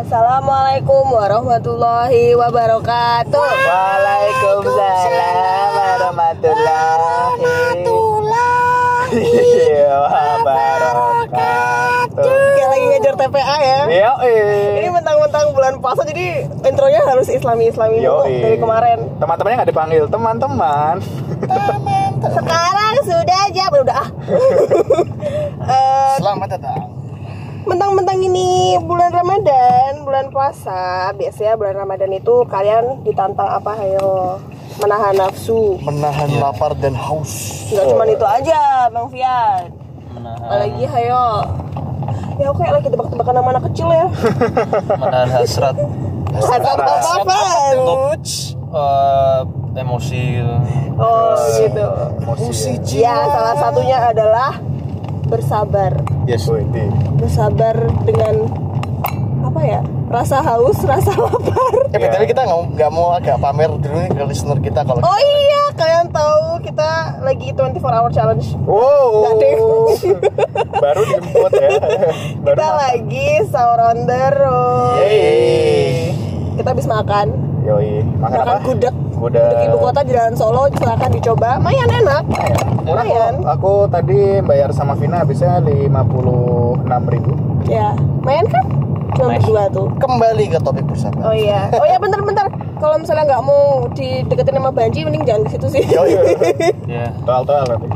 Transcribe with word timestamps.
Assalamualaikum 0.00 1.12
warahmatullahi 1.12 2.32
wabarakatuh. 2.32 3.36
Waalaikumsalam 3.36 5.76
warahmatullahi 5.76 7.44
wabarakatuh. 10.40 12.16
Kayak 12.16 12.68
lagi 12.72 12.86
ngejar 12.96 13.14
TPA 13.20 13.56
ya. 13.60 13.80
Yo, 13.92 14.12
Ini 14.80 14.88
mentang-mentang 14.88 15.52
bulan 15.52 15.76
puasa 15.84 16.08
jadi 16.08 16.48
intronya 16.48 17.04
harus 17.04 17.28
islami-islami 17.28 18.00
Yo, 18.00 18.24
dulu 18.24 18.40
dari 18.40 18.56
kemarin. 18.56 19.04
Teman-temannya 19.20 19.56
nggak 19.60 19.68
dipanggil 19.68 20.08
teman-teman. 20.08 20.96
Sekarang 22.24 22.94
sudah 23.04 23.52
jam 23.52 23.68
udah 23.68 24.00
ah. 24.00 24.08
Eh, 25.60 26.16
Selamat 26.16 26.56
datang. 26.56 26.99
Mentang-mentang 27.68 28.18
ini 28.20 28.78
bulan 28.80 29.12
Ramadan, 29.12 30.04
bulan 30.04 30.26
puasa, 30.32 31.12
biasanya 31.14 31.56
bulan 31.56 31.76
Ramadan 31.76 32.10
itu 32.14 32.44
kalian 32.48 33.04
ditantang 33.04 33.48
apa 33.48 33.76
ayo? 33.84 34.40
Menahan 34.80 35.12
nafsu. 35.12 35.76
Menahan 35.84 36.30
lapar 36.40 36.72
dan 36.78 36.96
haus. 36.96 37.66
Enggak 37.68 37.84
cuma 37.92 38.04
itu 38.08 38.26
aja, 38.26 38.88
Bang 38.88 39.08
Fian. 39.12 39.62
menahan 40.16 40.40
Apalagi 40.40 40.84
ayo. 40.88 41.24
Ya 42.40 42.48
kayak 42.56 42.72
lagi 42.80 42.88
tebak-tebakan 42.88 43.34
nama 43.36 43.48
anak 43.52 43.64
kecil 43.68 43.88
ya. 43.92 44.06
menahan 45.02 45.28
hasrat 45.28 45.76
Ada 46.30 46.70
apa-apa. 46.72 47.40
untuk 47.76 48.22
eh, 48.72 49.40
emosi 49.76 50.20
gitu. 50.40 50.56
Oh 50.96 51.36
gitu. 51.36 51.86
Emosi. 52.24 52.72
Ya 52.96 53.28
salah 53.28 53.54
satunya 53.60 53.98
adalah 54.00 54.56
bersabar. 55.30 55.92
Yes. 56.26 56.50
Bersabar 57.16 57.74
dengan 58.02 58.50
apa 59.40 59.60
ya? 59.62 59.80
Rasa 60.10 60.42
haus, 60.42 60.82
rasa 60.90 61.14
lapar. 61.14 61.70
Eh, 61.90 61.98
BTW 61.98 62.26
kita 62.26 62.42
nggak 62.42 62.60
nggak 62.74 62.90
mau 62.90 63.14
agak 63.14 63.38
pamer 63.38 63.70
dulu 63.72 63.96
nih 63.96 64.10
ke 64.10 64.22
listener 64.26 64.58
kita 64.58 64.82
kalau 64.82 64.98
Oh 65.00 65.18
iya, 65.18 65.70
kalian 65.72 66.10
tahu 66.10 66.58
kita 66.60 66.90
lagi 67.22 67.54
24 67.54 67.78
hour 67.78 68.10
challenge. 68.10 68.58
Wow. 68.62 69.38
Deh. 69.38 69.54
Baru 70.82 71.00
dijemput 71.06 71.52
ya. 71.54 71.70
Baru 72.44 72.56
Kita 72.58 72.68
lagi 72.74 73.28
sahur 73.46 73.80
on 73.86 73.98
the 74.04 74.22
road. 74.34 74.98
Yeay. 75.00 76.10
Kita 76.58 76.74
habis 76.74 76.84
makan. 76.84 77.26
Yoi, 77.62 78.02
makan 78.18 78.34
Makan 78.34 78.46
apa? 78.50 78.60
gudeg. 78.66 78.94
Gudeg. 79.20 79.44
Gudeg 79.52 79.68
ibu 79.68 79.76
kota 79.76 80.00
di 80.00 80.12
Jalan 80.16 80.34
Solo, 80.34 80.62
silakan 80.72 81.10
dicoba. 81.12 81.60
Mayan 81.60 81.88
enak. 81.92 82.24
Lumayan. 82.88 83.34
kok. 83.44 83.52
Aku 83.60 83.72
tadi 83.92 84.40
bayar 84.40 84.72
sama 84.72 84.96
Vina 84.96 85.20
habisnya 85.20 85.60
56.000 85.60 87.12
ribu. 87.12 87.32
Ya, 87.68 87.92
mayan 88.24 88.48
kan? 88.48 88.64
Cuma 89.12 89.36
berdua 89.36 89.64
tuh. 89.68 89.86
kembali 90.00 90.44
ke 90.48 90.58
topik 90.64 90.86
bersama. 90.88 91.20
Oh 91.28 91.34
iya, 91.36 91.68
oh 91.76 91.84
iya 91.84 92.00
bentar-bentar. 92.00 92.48
Kalau 92.80 92.96
misalnya 92.96 93.28
nggak 93.28 93.42
mau 93.44 93.84
dideketin 93.92 94.56
sama 94.56 94.72
Banji, 94.72 95.04
mending 95.04 95.28
jangan 95.28 95.44
ke 95.44 95.50
situ 95.52 95.66
sih. 95.68 95.84
Yoi. 95.84 96.16
ya 96.96 97.12
Toal-toal 97.28 97.68
nanti. 97.68 97.88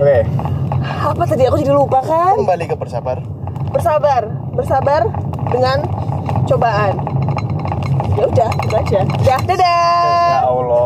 Oke. 0.00 0.18
Apa 0.80 1.22
tadi 1.28 1.46
aku 1.46 1.62
jadi 1.62 1.70
lupa 1.70 2.02
kan? 2.02 2.34
Kembali 2.34 2.64
ke 2.66 2.74
bersabar. 2.74 3.22
Bersabar, 3.70 4.26
bersabar 4.58 5.06
dengan 5.54 5.86
cobaan. 6.50 7.09
Ya 8.20 8.26
udah, 8.26 8.50
itu 8.52 8.74
aja. 8.76 9.00
Udah, 9.00 9.24
Ya 9.24 9.36
dadah. 9.40 10.44
Allah. 10.44 10.84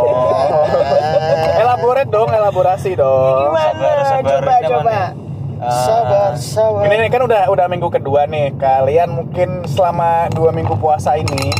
Elaborate 1.64 2.08
dong, 2.08 2.30
elaborasi 2.30 2.90
dong. 2.94 3.50
Gimana? 3.50 3.74
sabar, 3.74 3.98
sabar. 4.06 4.22
coba, 4.30 4.54
coba. 4.62 4.80
nih? 4.86 5.06
Eh, 5.54 5.82
Sabar, 5.82 6.30
sabar. 6.36 6.82
Ini 6.84 6.94
nih 6.96 7.10
kan 7.10 7.22
udah 7.22 7.42
udah 7.48 7.66
minggu 7.66 7.88
kedua 7.90 8.26
nih. 8.26 8.54
Kalian 8.54 9.08
mungkin 9.12 9.48
selama 9.66 10.30
dua 10.30 10.50
minggu 10.50 10.74
puasa 10.76 11.14
ini 11.14 11.50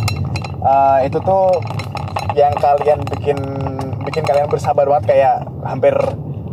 eh, 0.60 0.98
itu 1.04 1.18
tuh 1.18 1.58
yang 2.34 2.54
kalian 2.54 3.02
bikin 3.08 3.38
bikin 4.04 4.22
kalian 4.22 4.46
bersabar 4.46 4.84
banget 4.84 5.04
kayak 5.08 5.34
hampir 5.62 5.94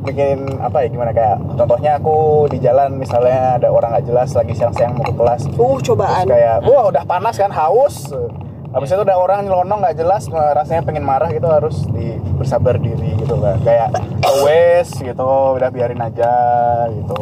bikin 0.02 0.58
apa 0.58 0.82
ya 0.82 0.88
gimana 0.90 1.12
kayak 1.12 1.38
contohnya 1.56 1.98
aku 1.98 2.46
di 2.48 2.58
jalan 2.58 2.94
misalnya 2.96 3.58
ada 3.58 3.70
orang 3.70 3.94
nggak 3.94 4.06
jelas 4.08 4.34
lagi 4.34 4.54
siang-siang 4.54 4.94
mau 4.94 5.06
ke 5.06 5.14
kelas 5.14 5.42
Uh, 5.44 5.78
terus 5.78 5.82
cobaan. 5.88 6.26
kayak 6.26 6.56
wah 6.64 6.84
udah 6.88 7.04
panas 7.04 7.36
kan 7.36 7.50
haus 7.50 8.10
habis 8.72 8.90
itu 8.92 9.04
ada 9.04 9.20
orang 9.20 9.44
nyelonong 9.48 9.80
nggak 9.84 10.00
jelas 10.00 10.28
rasanya 10.32 10.82
pengen 10.88 11.04
marah 11.04 11.28
gitu 11.32 11.48
harus 11.52 11.84
di 11.92 12.16
bersabar 12.40 12.80
diri 12.80 13.20
gitu 13.20 13.36
kan 13.40 13.60
kayak 13.68 13.90
wes 14.48 14.96
gitu 14.96 15.28
udah 15.60 15.70
biarin 15.70 16.00
aja 16.00 16.34
gitu 16.92 17.20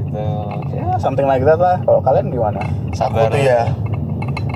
gitu. 0.00 0.24
ya 0.72 0.96
something 0.96 1.28
like 1.28 1.44
that 1.44 1.60
lah 1.60 1.76
kalau 1.84 2.00
kalian 2.00 2.32
gimana 2.32 2.64
sabar 2.96 3.28
Aku 3.28 3.36
tuh 3.36 3.42
ya 3.44 3.68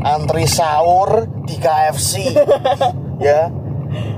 antri 0.03 0.44
sahur 0.50 1.31
di 1.47 1.56
KFC. 1.56 2.34
ya. 3.26 3.48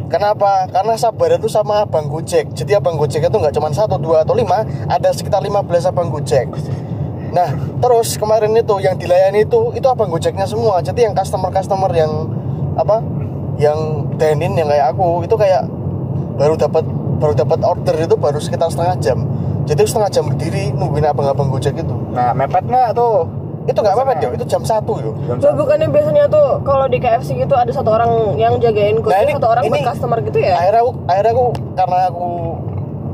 Kenapa? 0.09 0.71
Karena 0.71 0.95
sabar 0.95 1.35
itu 1.35 1.51
sama 1.51 1.83
abang 1.85 2.07
Gojek. 2.07 2.53
Jadi 2.55 2.77
abang 2.77 2.95
Gojek 2.95 3.25
itu 3.25 3.37
nggak 3.37 3.55
cuma 3.57 3.73
satu, 3.75 3.99
dua 3.99 4.23
atau 4.23 4.37
lima, 4.37 4.63
ada 4.87 5.11
sekitar 5.11 5.43
15 5.43 5.91
abang 5.91 6.09
Gojek. 6.13 6.47
Nah, 7.35 7.51
terus 7.81 8.15
kemarin 8.15 8.55
itu 8.55 8.79
yang 8.79 8.95
dilayani 8.95 9.43
itu 9.43 9.75
itu 9.75 9.83
abang 9.85 10.07
Gojeknya 10.07 10.47
semua. 10.47 10.79
Jadi 10.79 11.03
yang 11.03 11.13
customer-customer 11.13 11.91
yang 11.93 12.31
apa? 12.75 13.03
Yang 13.57 13.79
dine-in 14.17 14.55
yang 14.55 14.69
kayak 14.69 14.87
aku 14.91 15.23
itu 15.23 15.35
kayak 15.35 15.67
baru 16.35 16.55
dapat 16.55 16.87
baru 17.15 17.33
dapat 17.33 17.59
order 17.61 17.95
itu 17.97 18.15
baru 18.15 18.39
sekitar 18.39 18.71
setengah 18.71 18.97
jam. 18.99 19.19
Jadi 19.65 19.83
setengah 19.83 20.11
jam 20.11 20.25
berdiri 20.27 20.71
nungguin 20.71 21.03
abang-abang 21.05 21.51
Gojek 21.51 21.75
itu. 21.75 21.95
nah 22.11 22.31
mepet 22.31 22.63
nggak 22.65 22.95
tuh 22.95 23.27
Itu 23.65 23.81
nggak 23.81 23.97
apa-apa 23.97 24.21
yo, 24.21 24.29
itu 24.31 24.45
jam 24.45 24.61
satu 24.61 24.93
yo. 25.01 25.17
Jam 25.41 25.57
bukannya 25.57 25.89
biasanya 25.89 26.29
tuh 26.29 26.61
kalau 26.61 26.85
di 26.85 27.01
KFC 27.01 27.33
gitu 27.35 27.57
ada 27.57 27.73
satu 27.73 27.91
orang 27.91 28.37
yang 28.37 28.61
jagain 28.61 28.93
Nah, 28.95 29.03
kucing, 29.03 29.25
ini- 29.25 29.35
satu 29.35 29.49
orang 29.49 29.63
buat 29.65 29.73
ini- 29.75 29.89
customer 29.89 30.19
gitu 30.21 30.37
ya? 30.39 30.53
akhirnya 30.55 30.81
aku 30.85 30.93
akhirnya 31.09 31.33
aku 31.33 31.47
karena 31.73 31.99
aku 32.05 32.27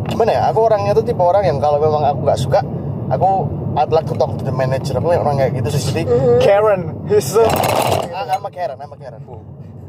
gimana 0.04 0.30
ya 0.32 0.42
aku 0.50 0.58
orangnya 0.60 0.92
tuh 0.92 1.04
tipe 1.06 1.22
orang 1.22 1.46
yang 1.46 1.56
kalau 1.56 1.78
memang 1.78 2.02
aku 2.02 2.18
nggak 2.26 2.34
suka 2.36 2.60
aku 3.06 3.30
I'd 3.76 3.92
like 3.94 4.06
to 4.10 4.14
talk 4.18 4.34
to 4.34 4.42
the 4.42 4.50
manager. 4.50 4.98
Aku 4.98 5.14
orang 5.14 5.38
kayak 5.38 5.62
gitu 5.62 5.68
sih. 5.78 5.82
Jadi 5.94 6.02
Karen. 6.42 6.90
He's 7.10 7.30
ah, 7.38 8.26
sama 8.26 8.50
Karen 8.50 8.74
sama 8.74 8.96
Karen. 8.98 9.22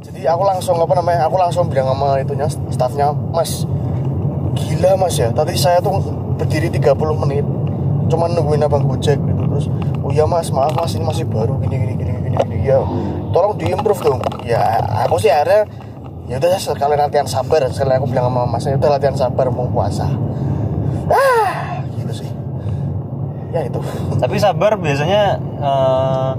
Jadi 0.02 0.22
aku 0.26 0.44
langsung 0.46 0.78
apa 0.82 0.94
namanya 0.98 1.30
aku 1.30 1.36
langsung 1.38 1.66
bilang 1.70 1.94
sama 1.94 2.18
itunya 2.22 2.48
staffnya 2.70 3.14
mas 3.34 3.66
gila 4.54 4.98
mas 5.02 5.18
ya. 5.18 5.34
Tadi 5.34 5.58
saya 5.58 5.82
tuh 5.82 5.98
berdiri 6.38 6.70
30 6.70 6.94
menit 7.26 7.46
cuman 8.12 8.30
nungguin 8.38 8.66
abang 8.66 8.86
gojek 8.86 9.18
gitu. 9.18 9.42
Terus 9.50 9.66
oh 10.06 10.14
iya 10.14 10.30
mas 10.30 10.54
maaf 10.54 10.78
mas 10.78 10.94
ini 10.94 11.06
masih 11.06 11.26
baru 11.26 11.58
gini 11.66 11.76
gini 11.82 11.94
gini 11.98 12.12
gini 12.22 12.38
gini. 12.38 12.58
Ya 12.62 12.78
tolong 13.34 13.58
diimprove 13.58 14.02
dong. 14.06 14.22
Ya 14.46 14.62
aku 15.10 15.18
sih 15.18 15.34
akhirnya 15.34 15.66
ya 16.30 16.38
udah 16.38 16.58
sekalian 16.62 17.02
latihan 17.02 17.26
sabar. 17.26 17.66
Sekalian 17.74 17.98
aku 17.98 18.14
bilang 18.14 18.30
sama 18.30 18.46
masnya 18.46 18.78
udah 18.78 18.90
latihan 18.94 19.18
sabar 19.18 19.50
mau 19.50 19.66
puasa. 19.70 20.06
Ah 21.10 21.61
ya 23.52 23.62
itu 23.62 23.80
tapi 24.16 24.36
sabar 24.38 24.76
biasanya 24.76 25.22
eh, 25.60 26.30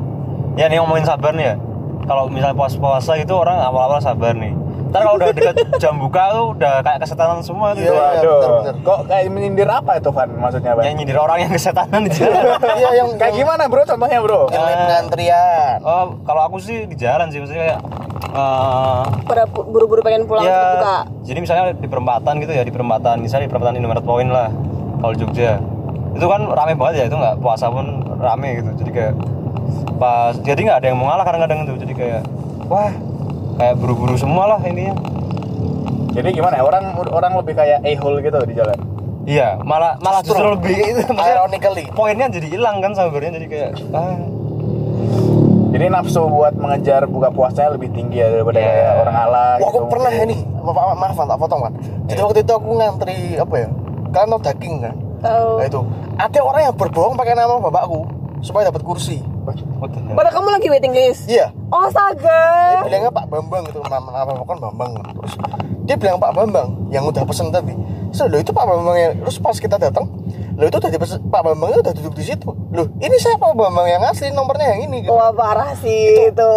ya 0.54 0.66
nih 0.66 0.78
ngomongin 0.78 1.04
sabar 1.04 1.32
nih 1.32 1.46
ya 1.46 1.56
kalau 2.02 2.26
misalnya 2.26 2.52
puasa 2.52 2.76
puasa 2.76 3.12
itu 3.14 3.30
orang 3.30 3.56
awal-awal 3.58 3.98
sabar 3.98 4.34
nih 4.34 4.52
ntar 4.88 5.00
kalau 5.02 5.16
udah 5.16 5.30
deket 5.30 5.56
jam 5.82 5.96
buka 5.96 6.22
tuh 6.30 6.52
udah 6.52 6.80
kayak 6.80 7.00
kesetanan 7.00 7.40
semua 7.40 7.72
tuh 7.72 7.80
Iya, 7.80 7.88
iya. 7.88 7.96
Waduh, 7.96 8.36
benar-benar. 8.36 8.74
kok 8.82 8.98
kayak 9.06 9.24
menyindir 9.26 9.68
apa 9.70 9.92
itu 9.96 10.08
Van 10.10 10.28
maksudnya 10.30 10.72
Van? 10.72 10.82
yang 10.82 10.94
nyindir 10.94 11.16
orang 11.16 11.38
yang 11.38 11.50
kesetanan 11.50 12.00
di 12.02 12.10
jalan 12.10 12.42
iya 12.76 12.90
yang 12.94 13.08
Kayak 13.16 13.34
gimana 13.34 13.62
bro 13.66 13.82
contohnya 13.82 14.18
bro? 14.18 14.40
yang 14.48 14.62
Eh. 14.62 14.76
pengantrian 14.78 15.76
oh 15.80 16.04
kalau 16.22 16.42
aku 16.44 16.56
sih 16.58 16.84
di 16.84 16.92
jalan 16.94 17.26
sih 17.26 17.38
maksudnya 17.38 17.62
kayak 17.66 17.80
eh, 18.30 19.02
Pada 19.22 19.42
buru-buru 19.48 20.00
pengen 20.00 20.24
pulang 20.24 20.44
ya, 20.44 20.60
buka. 20.76 20.96
jadi 21.22 21.38
misalnya 21.40 21.64
di 21.72 21.88
perempatan 21.88 22.32
gitu 22.38 22.52
ya 22.52 22.62
di 22.62 22.70
perempatan 22.70 23.14
misalnya 23.18 23.44
di 23.44 23.50
perempatan 23.50 23.74
Indomaret 23.74 24.02
Point 24.02 24.28
lah 24.28 24.48
kalau 24.98 25.14
Jogja 25.14 25.56
itu 26.12 26.26
kan 26.26 26.40
rame 26.44 26.72
banget 26.74 26.94
ya 26.94 27.04
itu 27.06 27.16
nggak 27.16 27.36
puasa 27.38 27.66
pun 27.66 27.86
rame 28.16 28.60
gitu 28.60 28.70
jadi 28.78 28.90
kayak 28.92 29.14
pas 29.96 30.34
jadi 30.38 30.60
nggak 30.60 30.78
ada 30.78 30.86
yang 30.86 30.98
mau 30.98 31.06
ngalah 31.08 31.24
kadang-kadang 31.24 31.58
tuh 31.64 31.76
jadi 31.76 31.92
kayak 31.92 32.22
wah 32.66 32.92
kayak 33.54 33.74
buru-buru 33.76 34.14
semua 34.14 34.46
lah 34.48 34.60
ininya 34.60 34.94
Jadi 36.12 36.28
gimana 36.30 36.60
ya 36.60 36.64
orang 36.64 36.92
orang 37.08 37.32
lebih 37.40 37.56
kayak 37.56 37.80
a-hole 37.82 38.20
gitu 38.20 38.36
di 38.44 38.52
jalan. 38.52 38.76
iya 39.24 39.56
malah 39.64 39.96
malah 39.98 40.20
justru 40.20 40.44
lebih 40.44 40.76
itu 40.92 41.00
ironically 41.08 41.88
poinnya 41.88 42.28
jadi 42.28 42.52
hilang 42.52 42.78
kan 42.78 42.92
sabarnya 42.92 43.40
jadi 43.40 43.46
kayak 43.48 43.70
ah 43.90 44.20
Jadi 45.72 45.88
nafsu 45.88 46.28
buat 46.28 46.52
mengejar 46.52 47.08
buka 47.08 47.32
puasanya 47.32 47.72
lebih 47.72 47.88
tinggi 47.90 48.20
ya 48.20 48.28
daripada 48.28 48.60
Iya. 48.60 48.68
kayak 48.68 48.92
orang 49.00 49.16
ala 49.18 49.44
Wah, 49.56 49.64
aku 49.64 49.72
gitu. 49.72 49.88
pernah 49.88 50.10
ya 50.12 50.24
nih, 50.28 50.40
Bapak 50.60 50.84
maaf 50.92 51.16
tak 51.16 51.38
potong 51.40 51.60
kan. 51.64 51.72
Jadi 52.06 52.20
waktu 52.20 52.40
itu 52.44 52.52
aku 52.52 52.70
ngantri 52.76 53.18
apa 53.40 53.54
ya? 53.56 53.68
Kalian 54.12 54.28
tau 54.28 54.40
daging 54.44 54.74
kan? 54.78 54.94
Tahu. 55.22 55.48
Nah 55.56 55.66
itu 55.66 55.80
ada 56.18 56.38
orang 56.42 56.62
yang 56.66 56.74
berbohong 56.74 57.14
pakai 57.14 57.34
nama 57.34 57.56
bapakku 57.58 58.00
supaya 58.42 58.68
dapat 58.68 58.82
kursi. 58.82 59.22
Padahal 60.12 60.34
kamu 60.34 60.48
lagi 60.50 60.68
waiting 60.68 60.94
list. 60.94 61.26
Iya. 61.26 61.50
Oh, 61.70 61.82
Dia 61.82 61.90
astaga. 61.90 62.40
bilangnya 62.86 63.10
Pak 63.10 63.26
Bambang 63.26 63.64
itu 63.66 63.78
nama 63.82 64.08
nama 64.12 64.32
kan 64.38 64.58
Bambang 64.60 64.90
kan. 64.98 65.04
Terus 65.14 65.34
dia 65.82 65.96
bilang 65.98 66.18
Pak 66.18 66.30
Bambang 66.30 66.68
yang 66.90 67.06
udah 67.06 67.22
pesen 67.22 67.50
tadi. 67.50 67.74
so 68.12 68.28
lo 68.28 68.36
itu 68.36 68.52
Pak 68.52 68.66
Bambang 68.68 68.92
yang 68.94 69.12
terus 69.24 69.40
pas 69.40 69.56
kita 69.56 69.80
datang 69.80 70.04
lo 70.52 70.68
itu 70.68 70.76
tadi 70.76 71.00
Pak 71.00 71.42
Bambang 71.42 71.80
udah 71.80 71.94
duduk 71.96 72.12
di 72.12 72.28
situ 72.28 72.44
lo 72.70 72.84
ini 73.00 73.16
saya 73.16 73.40
Pak 73.40 73.56
Bambang 73.56 73.88
yang 73.88 74.04
asli 74.04 74.28
nomornya 74.30 74.76
yang 74.76 74.84
ini 74.84 75.00
gitu. 75.02 75.16
Wah 75.16 75.32
parah 75.32 75.72
sih 75.80 76.28
itu. 76.28 76.52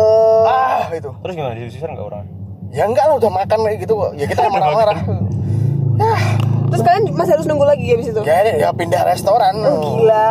ah 0.45 0.91
itu 0.91 1.09
terus 1.23 1.33
gimana 1.33 1.56
diusir 1.56 1.88
nggak 1.88 2.03
orang 2.03 2.27
ya 2.75 2.83
enggak 2.85 3.07
lo 3.07 3.23
udah 3.23 3.31
makan 3.31 3.57
kayak 3.63 3.77
gitu 3.81 3.94
kok 3.95 4.12
ya 4.19 4.25
kita 4.27 4.39
yang 4.44 4.53
marah-marah 4.59 4.97
ya 6.03 6.13
Terus 6.75 6.83
kalian 6.83 7.04
masih 7.16 7.33
harus 7.39 7.48
nunggu 7.48 7.63
lagi 7.63 7.88
habis 7.88 8.12
itu? 8.12 8.19
ya, 8.22 8.38
ya 8.51 8.69
pindah 8.75 9.07
restoran 9.07 9.56
Gila. 9.56 10.27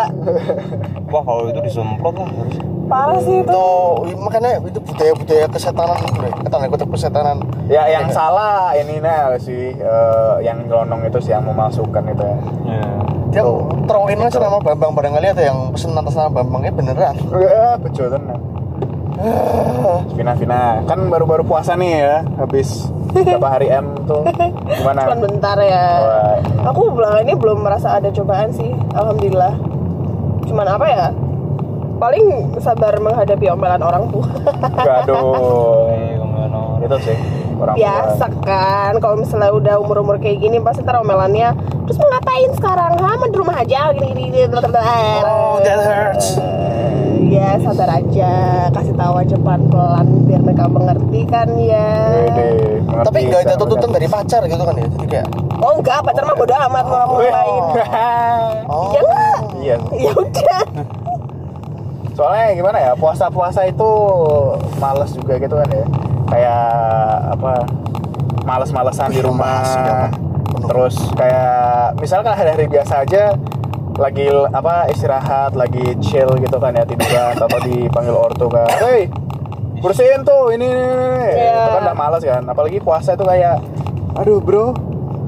wah 1.08 1.22
kalau 1.24 1.48
itu 1.48 1.60
disemprot 1.64 2.20
lah 2.20 2.28
harus 2.28 2.56
Parah 2.84 3.16
sih 3.16 3.40
itu. 3.40 3.48
itu 3.48 4.16
makanya 4.20 4.60
itu 4.60 4.76
budaya-budaya 4.76 5.48
kesetanan 5.48 5.96
tanda 6.44 6.68
kutip 6.68 6.88
kesetanan 6.92 7.40
Ya 7.64 7.88
yang 7.88 8.12
salah 8.12 8.76
ini 8.76 9.00
nah 9.00 9.32
sih 9.40 9.72
eh, 9.72 10.34
yang 10.44 10.68
nyelonong 10.68 11.08
itu 11.08 11.16
sih 11.16 11.32
yang 11.32 11.48
memasukkan 11.48 12.12
itu 12.12 12.28
ya. 12.68 12.76
ya 12.76 12.88
dia 13.32 13.42
throw-in 13.88 14.20
aja 14.20 14.36
nama 14.36 14.60
Bambang 14.60 14.92
barangkali 14.92 15.26
ada 15.32 15.42
yang 15.42 15.72
pesen 15.72 15.96
atas 15.96 16.12
nama 16.12 16.28
Bambangnya 16.28 16.76
beneran 16.76 17.16
Ya, 17.32 17.80
betul 17.80 18.12
tenang. 18.12 18.42
Vina 20.12 20.36
Vina 20.36 20.84
kan 20.84 21.08
baru-baru 21.08 21.40
puasa 21.40 21.72
nih 21.72 22.04
ya 22.04 22.16
habis 22.36 22.92
berapa 23.14 23.48
hari 23.48 23.68
M 23.70 23.86
tuh 24.04 24.26
gimana? 24.66 25.06
Cuman 25.06 25.20
bentar 25.22 25.56
ya. 25.62 25.84
Wah, 26.02 26.70
Aku 26.74 26.90
belakangan 26.90 27.24
ini 27.24 27.34
belum 27.38 27.58
merasa 27.62 27.94
ada 27.94 28.10
cobaan 28.10 28.50
sih. 28.50 28.74
Alhamdulillah. 28.94 29.54
Cuman 30.50 30.66
apa 30.66 30.86
ya? 30.90 31.06
Paling 31.94 32.58
sabar 32.58 32.98
menghadapi 32.98 33.46
omelan 33.54 33.82
orang 33.82 34.10
tua. 34.10 34.28
Gaduh. 34.82 35.88
Itu 36.84 36.96
sih 37.00 37.16
orang 37.56 37.74
Biasa 37.78 38.26
kan. 38.44 38.92
Kalau 39.00 39.16
misalnya 39.16 39.50
udah 39.54 39.74
umur-umur 39.80 40.20
kayak 40.20 40.42
gini 40.42 40.60
pasti 40.60 40.84
ntar 40.84 41.00
omelannya 41.00 41.54
terus 41.88 41.96
mau 42.00 42.08
ngapain 42.12 42.50
sekarang? 42.56 42.92
Hah, 43.00 43.14
mau 43.16 43.28
di 43.28 43.36
rumah 43.38 43.56
aja 43.60 43.92
gini. 43.94 44.28
gini. 44.28 44.40
oh 45.24 45.56
that 45.64 45.80
hurts 45.80 46.36
Ya 47.34 47.58
sabar 47.58 47.88
aja, 47.92 48.32
kasih 48.70 48.94
tahu 48.94 49.14
aja 49.18 49.36
pelan-pelan 49.36 50.06
biar 50.24 50.40
mereka 50.40 50.64
mengerti 50.66 51.20
kan 51.26 51.48
ya. 51.58 51.90
Tapi 53.02 53.18
nggak 53.26 53.40
ada 53.42 53.54
tuntutan 53.56 53.90
dari 53.90 54.06
pacar 54.06 54.42
gitu 54.44 54.62
kan 54.62 54.74
ya 54.74 54.86
jadi 54.88 55.06
kayak 55.08 55.28
Oh 55.56 55.72
enggak, 55.74 55.98
pacar 56.00 56.22
mah 56.22 56.36
bodo 56.36 56.54
amat 56.54 56.84
mau 56.84 57.16
Wih. 57.16 57.26
ngapain. 57.26 57.64
oh 58.70 58.92
Ya 58.92 59.00
enggak. 59.00 59.38
Iya. 59.56 59.76
Ya 59.98 60.12
udah. 60.14 60.62
Soalnya 62.14 62.46
gimana 62.54 62.78
ya 62.78 62.92
puasa-puasa 62.94 63.66
itu 63.66 63.90
males 64.78 65.10
juga 65.10 65.34
gitu 65.34 65.54
kan 65.56 65.68
ya. 65.68 65.84
Kayak 66.24 66.62
apa? 67.34 67.52
Males-malesan 68.44 69.08
di 69.10 69.18
Iya, 69.18 69.26
rumah. 69.26 69.58
iya. 69.64 69.98
Terus 70.64 70.94
kayak 71.12 71.58
misalkan 71.98 72.32
hari-hari 72.32 72.68
biasa 72.68 73.02
aja 73.02 73.34
lagi 73.94 74.26
apa 74.30 74.90
istirahat, 74.90 75.54
lagi 75.54 75.94
chill 76.02 76.28
gitu 76.42 76.56
kan 76.58 76.74
ya 76.74 76.82
tiduran 76.82 77.34
atau 77.38 77.58
dipanggil 77.62 78.14
ortu 78.14 78.46
kan. 78.50 78.66
Hei, 78.82 79.06
bersihin 79.78 80.26
tuh 80.26 80.50
ini, 80.50 80.66
ini, 80.66 81.26
ini. 81.30 81.46
Itu 81.46 81.70
kan 81.70 81.82
udah 81.86 81.96
males 81.96 82.22
kan. 82.26 82.42
Apalagi 82.42 82.78
puasa 82.82 83.14
itu 83.14 83.22
kayak 83.22 83.62
aduh 84.18 84.38
bro, 84.42 84.74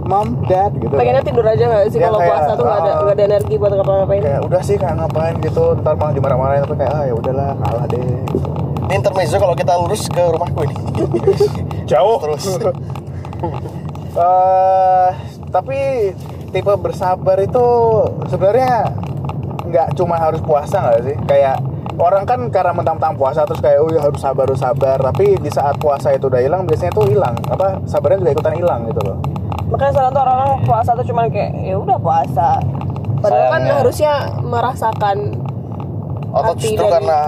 mom, 0.07 0.39
dad 0.51 0.75
gitu. 0.79 0.95
Pengennya 0.95 1.23
tidur 1.23 1.47
aja 1.47 1.65
gak 1.67 1.83
sih 1.91 1.99
Ya, 1.99 2.11
kalau 2.11 2.19
kayak, 2.23 2.31
puasa 2.31 2.51
tuh 2.55 2.65
gak 2.67 2.79
ada, 2.79 2.91
ah. 2.91 3.03
nggak 3.03 3.15
ada 3.15 3.25
energi 3.27 3.55
buat 3.59 3.73
ngapa-ngapain 3.75 4.23
kayak 4.23 4.41
udah 4.47 4.61
sih 4.63 4.77
kayak 4.79 4.95
ngapain 5.03 5.35
gitu 5.43 5.65
ntar 5.83 5.95
malah 5.99 6.13
dimarah-marahin 6.15 6.63
tapi 6.63 6.75
kayak 6.79 6.93
ah 6.95 7.03
ya 7.07 7.15
udahlah 7.19 7.51
kalah 7.59 7.85
deh 7.91 7.99
ini 8.87 8.95
intermezzo 8.95 9.37
kalau 9.43 9.55
kita 9.59 9.73
lurus 9.75 10.07
ke 10.07 10.23
rumahku 10.23 10.61
ini 10.63 10.77
jauh 11.91 12.19
Terus. 12.23 12.45
Eh, 14.17 15.11
tapi 15.53 16.09
tipe 16.49 16.73
bersabar 16.77 17.37
itu 17.39 17.65
sebenarnya 18.27 18.91
nggak 19.67 19.89
cuma 19.95 20.17
harus 20.17 20.39
puasa 20.41 20.79
nggak 20.79 21.03
sih? 21.03 21.17
Kayak 21.27 21.59
orang 21.97 22.25
kan 22.25 22.41
karena 22.49 22.73
mentang-mentang 22.73 23.17
puasa 23.17 23.43
terus 23.45 23.59
kayak 23.59 23.81
oh 23.81 23.91
ya 23.91 24.01
harus 24.01 24.21
sabar 24.21 24.45
harus 24.47 24.61
sabar. 24.61 24.97
Tapi 24.99 25.37
di 25.37 25.51
saat 25.51 25.77
puasa 25.77 26.13
itu 26.13 26.27
udah 26.27 26.41
hilang 26.41 26.65
biasanya 26.65 26.93
tuh 26.93 27.07
hilang. 27.07 27.35
Apa 27.49 27.81
sabarnya 27.85 28.21
juga 28.21 28.33
ikutan 28.33 28.55
hilang 28.55 28.81
gitu 28.87 29.01
loh. 29.03 29.19
Makanya 29.67 29.93
sekarang 29.93 30.13
tuh 30.13 30.23
orang 30.23 30.39
puasa 30.63 30.91
tuh 30.95 31.05
cuma 31.05 31.27
kayak 31.27 31.51
ya 31.59 31.75
udah 31.75 31.99
puasa. 31.99 32.49
Padahal 33.17 33.49
kan 33.49 33.53
Sayangnya. 33.59 33.75
harusnya 33.81 34.13
merasakan 34.45 35.17
atau 36.31 36.53
Hati 36.53 36.61
justru 36.69 36.85
dari- 36.85 36.95
karena 37.01 37.19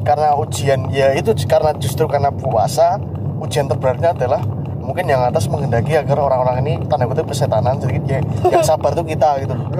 karena 0.00 0.28
ujian 0.34 0.80
ya 0.88 1.12
itu 1.12 1.30
karena 1.44 1.70
justru 1.76 2.08
karena 2.08 2.32
puasa 2.32 2.96
ujian 3.36 3.68
terberatnya 3.68 4.16
adalah 4.16 4.40
mungkin 4.86 5.04
yang 5.10 5.20
atas 5.26 5.50
menghendaki 5.50 5.98
agar 5.98 6.16
orang-orang 6.16 6.56
ini 6.62 6.72
tanda 6.86 7.10
kutip 7.10 7.26
kesetanan. 7.26 7.76
Jadi 7.82 7.98
ya, 8.06 8.18
yang 8.48 8.62
sabar 8.62 8.94
tuh 8.94 9.02
kita 9.02 9.42
gitu 9.42 9.52
loh. 9.52 9.66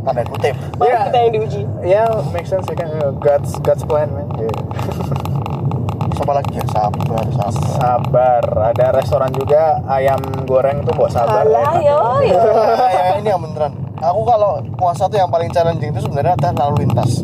Tanda 0.00 0.24
kutip. 0.24 0.56
Malah 0.80 0.88
Iya. 0.88 1.00
kita 1.12 1.18
yang 1.20 1.32
diuji? 1.36 1.62
ya 1.84 2.02
make 2.32 2.48
sense 2.48 2.64
ya 2.64 2.76
kan? 2.78 2.88
God's 3.20 3.52
God's 3.60 3.84
plan 3.84 4.08
man. 4.08 4.32
Iya. 4.40 4.48
siapa 6.16 6.32
lagi 6.36 6.52
ya? 6.56 6.64
Sabar 6.72 7.24
sabar. 7.36 7.52
Sabar. 7.76 8.42
Ada 8.72 8.86
restoran 8.96 9.28
juga 9.36 9.76
ayam 9.84 10.20
goreng 10.48 10.84
tuh 10.84 10.96
buat 10.96 11.12
sabar. 11.12 11.44
Alah 11.44 11.76
enak. 11.76 11.84
yo 11.84 12.00
yo. 12.32 12.40
Yang 12.96 13.16
ini 13.20 13.28
yang 13.28 13.42
beneran. 13.44 13.72
Aku 14.00 14.24
kalau 14.24 14.64
puasa 14.80 15.04
tuh 15.12 15.20
yang 15.20 15.28
paling 15.28 15.52
challenging 15.52 15.92
itu 15.92 16.00
sebenarnya 16.00 16.32
adalah 16.40 16.72
lalu 16.72 16.88
lintas. 16.88 17.20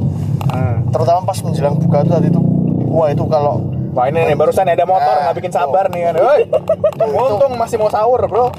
Hmm. 0.47 0.79
terutama 0.95 1.27
pas 1.27 1.37
menjelang 1.43 1.75
buka 1.77 2.05
tuh 2.07 2.13
tadi 2.21 2.29
tuh. 2.31 2.45
Wah 2.87 3.09
itu 3.11 3.25
kalau 3.27 3.61
Wah 3.97 4.07
ini 4.07 4.29
nih 4.29 4.37
barusan 4.37 4.69
ada 4.69 4.85
motor 4.85 5.09
Nah, 5.09 5.23
nggak 5.25 5.37
bikin 5.41 5.49
sabar 5.51 5.89
nih 5.89 6.01
kan. 6.05 6.15
Woi, 6.21 6.43
untung 7.17 7.57
masih 7.57 7.81
mau 7.81 7.89
sahur 7.89 8.21
bro. 8.23 8.53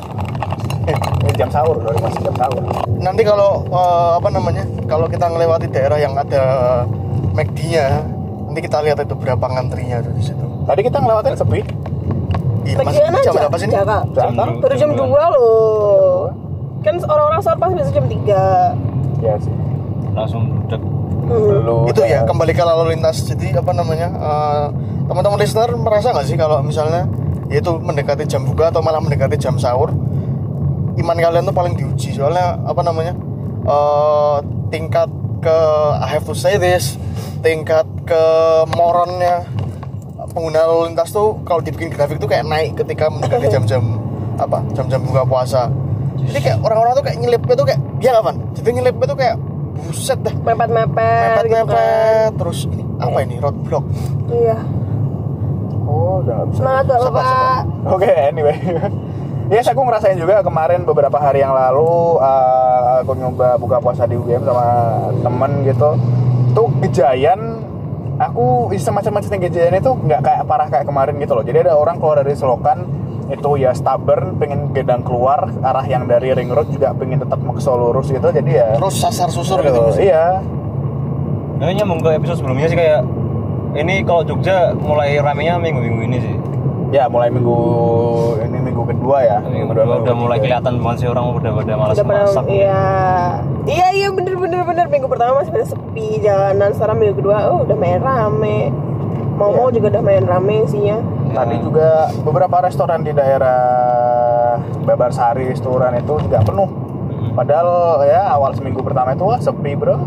Eh, 0.88 0.96
ini 1.22 1.32
jam 1.36 1.46
sahur, 1.48 1.78
baru 1.78 2.00
masih 2.00 2.22
jam 2.24 2.34
sahur. 2.34 2.64
nanti 2.98 3.22
kalau 3.22 3.62
eh, 3.64 4.12
apa 4.18 4.30
namanya 4.32 4.64
kalau 4.88 5.06
kita 5.06 5.28
ngelewati 5.28 5.68
daerah 5.68 6.00
yang 6.00 6.16
ada 6.16 6.44
McD-nya 7.32 8.02
nanti 8.48 8.60
kita 8.64 8.82
lihat 8.82 8.98
itu 8.98 9.14
berapa 9.14 9.46
ngantrinya 9.46 10.00
tuh 10.00 10.10
di 10.12 10.24
situ 10.24 10.46
Tadi 10.64 10.82
kita 10.82 10.98
ngelewatin 10.98 11.36
sepi. 11.36 11.60
Iya, 12.64 12.76
Mas, 12.78 12.88
Bagian 12.90 13.04
jam 13.06 13.16
aja 13.16 13.32
berapa 13.32 13.56
sih 13.56 13.68
ini? 13.68 13.74
Jaka. 13.74 13.98
Jam 14.12 14.32
Baru 14.58 14.74
jam 14.76 14.90
2 14.92 15.06
loh 15.06 16.20
Kan 16.82 16.96
orang-orang 17.02 17.40
sahur 17.40 17.58
pasti 17.58 17.74
biasa 17.76 17.92
jam 17.92 18.06
3 18.08 19.22
Ya 19.22 19.34
sih. 19.38 19.54
langsung 20.12 20.44
dek 20.66 20.82
itu 21.92 22.02
ya 22.08 22.24
kembali 22.24 22.52
ke 22.56 22.64
lalu 22.64 22.96
lintas. 22.96 23.24
Jadi 23.28 23.54
apa 23.56 23.72
namanya 23.76 24.10
eh, 24.16 24.66
teman-teman 25.08 25.40
listener 25.40 25.72
merasa 25.76 26.12
nggak 26.16 26.28
sih 26.28 26.38
kalau 26.40 26.64
misalnya 26.64 27.08
yaitu 27.48 27.72
mendekati 27.80 28.28
jam 28.28 28.44
buka 28.44 28.72
atau 28.72 28.84
malah 28.84 29.00
mendekati 29.00 29.40
jam 29.40 29.56
sahur 29.56 29.96
iman 30.98 31.18
kalian 31.18 31.44
tuh 31.48 31.56
paling 31.56 31.74
diuji. 31.78 32.16
Soalnya 32.16 32.60
apa 32.64 32.82
namanya 32.84 33.14
eh, 33.68 34.38
tingkat 34.72 35.10
ke 35.44 35.58
I 36.02 36.08
have 36.10 36.26
to 36.26 36.34
say 36.34 36.58
this 36.58 36.98
tingkat 37.46 37.86
ke 38.04 38.24
moronnya 38.74 39.46
pengguna 40.34 40.66
lalu 40.68 40.92
lintas 40.92 41.14
tuh 41.14 41.40
kalau 41.46 41.62
dibikin 41.64 41.94
grafik 41.94 42.18
tuh 42.18 42.28
kayak 42.28 42.44
naik 42.46 42.76
ketika 42.76 43.08
mendekati 43.08 43.48
jam-jam 43.48 43.84
apa 44.38 44.62
jam-jam 44.74 45.02
buka 45.02 45.24
puasa. 45.26 45.70
Jadi 46.18 46.40
kayak 46.50 46.60
orang-orang 46.66 46.94
tuh 46.98 47.06
kayak 47.06 47.18
nyelipnya 47.22 47.54
tuh 47.54 47.68
kayak 47.70 47.82
ya 48.02 48.12
kapan 48.18 48.36
jadi 48.58 48.70
nyelipnya 48.78 49.06
tuh 49.06 49.18
kayak 49.18 49.36
buset 49.78 50.20
dah 50.26 50.34
Mepet-mepet 50.34 51.46
gitu 51.46 51.66
kan 51.70 52.30
terus 52.34 52.60
ini 52.70 52.84
apa 52.98 53.18
ini 53.22 53.36
roadblock 53.38 53.86
Iya 54.28 54.58
Oh, 55.88 56.20
bisa. 56.20 56.52
Semangat 56.52 56.84
bapak 56.92 57.64
Oke, 57.88 58.12
anyway. 58.12 58.60
Yes, 59.48 59.64
aku 59.72 59.80
ngerasain 59.80 60.20
juga 60.20 60.44
kemarin 60.44 60.84
beberapa 60.84 61.16
hari 61.16 61.40
yang 61.40 61.56
lalu 61.56 62.20
uh, 62.20 63.00
aku 63.00 63.16
nyoba 63.16 63.56
buka 63.56 63.80
puasa 63.80 64.04
di 64.04 64.20
UGM 64.20 64.44
sama 64.44 64.68
temen 65.24 65.64
gitu. 65.64 65.90
Tuh 66.52 66.68
Gejayan 66.84 67.64
aku 68.20 68.76
semacam 68.76 69.24
macam 69.24 69.40
Gejayan 69.40 69.80
itu 69.80 69.92
nggak 70.04 70.20
kayak 70.20 70.44
parah 70.44 70.68
kayak 70.68 70.84
kemarin 70.84 71.16
gitu 71.24 71.32
loh. 71.32 71.48
Jadi 71.48 71.64
ada 71.64 71.80
orang 71.80 71.96
keluar 71.96 72.20
dari 72.20 72.36
selokan 72.36 72.84
itu 73.28 73.50
ya 73.60 73.76
stubborn 73.76 74.40
pengen 74.40 74.72
gedang 74.72 75.04
keluar 75.04 75.52
arah 75.60 75.84
yang 75.84 76.08
dari 76.08 76.32
ring 76.32 76.48
road 76.48 76.72
juga 76.72 76.96
pengen 76.96 77.20
tetap 77.20 77.40
maksa 77.44 77.76
lurus 77.76 78.08
gitu 78.08 78.24
jadi 78.24 78.52
ya. 78.52 78.68
Terus 78.80 78.96
sasar 78.96 79.28
susur 79.28 79.60
gitu 79.60 80.00
iya. 80.00 80.40
Nah, 81.58 81.66
ini 81.68 81.82
nyambung 81.82 82.00
ke 82.00 82.16
episode 82.16 82.40
sebelumnya 82.40 82.70
sih 82.70 82.78
kayak 82.78 83.02
ini 83.76 84.06
kalau 84.08 84.24
Jogja 84.24 84.72
mulai 84.78 85.20
ramenya 85.20 85.60
minggu-minggu 85.60 86.02
ini 86.08 86.20
sih. 86.24 86.36
ya 86.88 87.04
mulai 87.12 87.28
minggu 87.28 87.60
ini 88.48 88.64
minggu 88.64 88.88
kedua 88.88 89.20
ya. 89.20 89.44
Minggu 89.44 89.76
kedua 89.76 90.08
udah 90.08 90.16
mulai 90.16 90.40
kelihatan 90.40 90.80
banget 90.80 91.04
sih 91.04 91.08
orang 91.12 91.36
udah 91.36 91.52
pada 91.52 91.74
malas 91.76 92.00
masak. 92.00 92.48
Iya. 92.48 92.80
Iya 93.68 93.88
iya 93.92 94.08
bener 94.16 94.40
bener 94.40 94.64
bener. 94.64 94.88
Minggu 94.88 95.12
pertama 95.12 95.44
masih 95.44 95.52
pada 95.52 95.68
sepi 95.68 96.24
jalanan 96.24 96.72
Sekarang 96.72 96.96
minggu 97.04 97.20
kedua 97.20 97.52
oh 97.52 97.68
udah 97.68 97.76
main 97.76 98.00
rame. 98.00 98.72
Mau-mau 99.36 99.68
Iya. 99.68 99.76
juga 99.76 100.00
udah 100.00 100.04
main 100.08 100.24
rame 100.24 100.64
isinya 100.64 101.04
Tadi 101.38 101.56
juga 101.62 101.90
beberapa 102.26 102.58
restoran 102.66 103.06
di 103.06 103.14
daerah 103.14 103.62
Babarsari, 104.82 105.54
Sturan 105.54 105.94
itu 105.94 106.18
juga 106.18 106.42
penuh. 106.42 106.66
Padahal 107.38 108.02
ya 108.02 108.34
awal 108.34 108.58
seminggu 108.58 108.82
pertama 108.82 109.14
itu 109.14 109.22
wah 109.22 109.38
sepi 109.38 109.78
bro. 109.78 110.02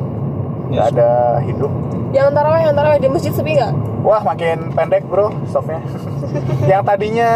nggak 0.71 0.87
Yes. 0.87 0.95
ada 0.95 1.11
hidup 1.43 1.67
Yang 2.11 2.29
taraweh, 2.31 2.61
yang 2.63 2.75
taraweh 2.75 2.99
di 2.99 3.09
masjid 3.11 3.31
sepi 3.31 3.59
nggak? 3.59 3.75
Wah 4.03 4.23
makin 4.23 4.71
pendek 4.71 5.07
bro 5.07 5.31
softnya. 5.47 5.79
yang 6.71 6.83
tadinya 6.83 7.31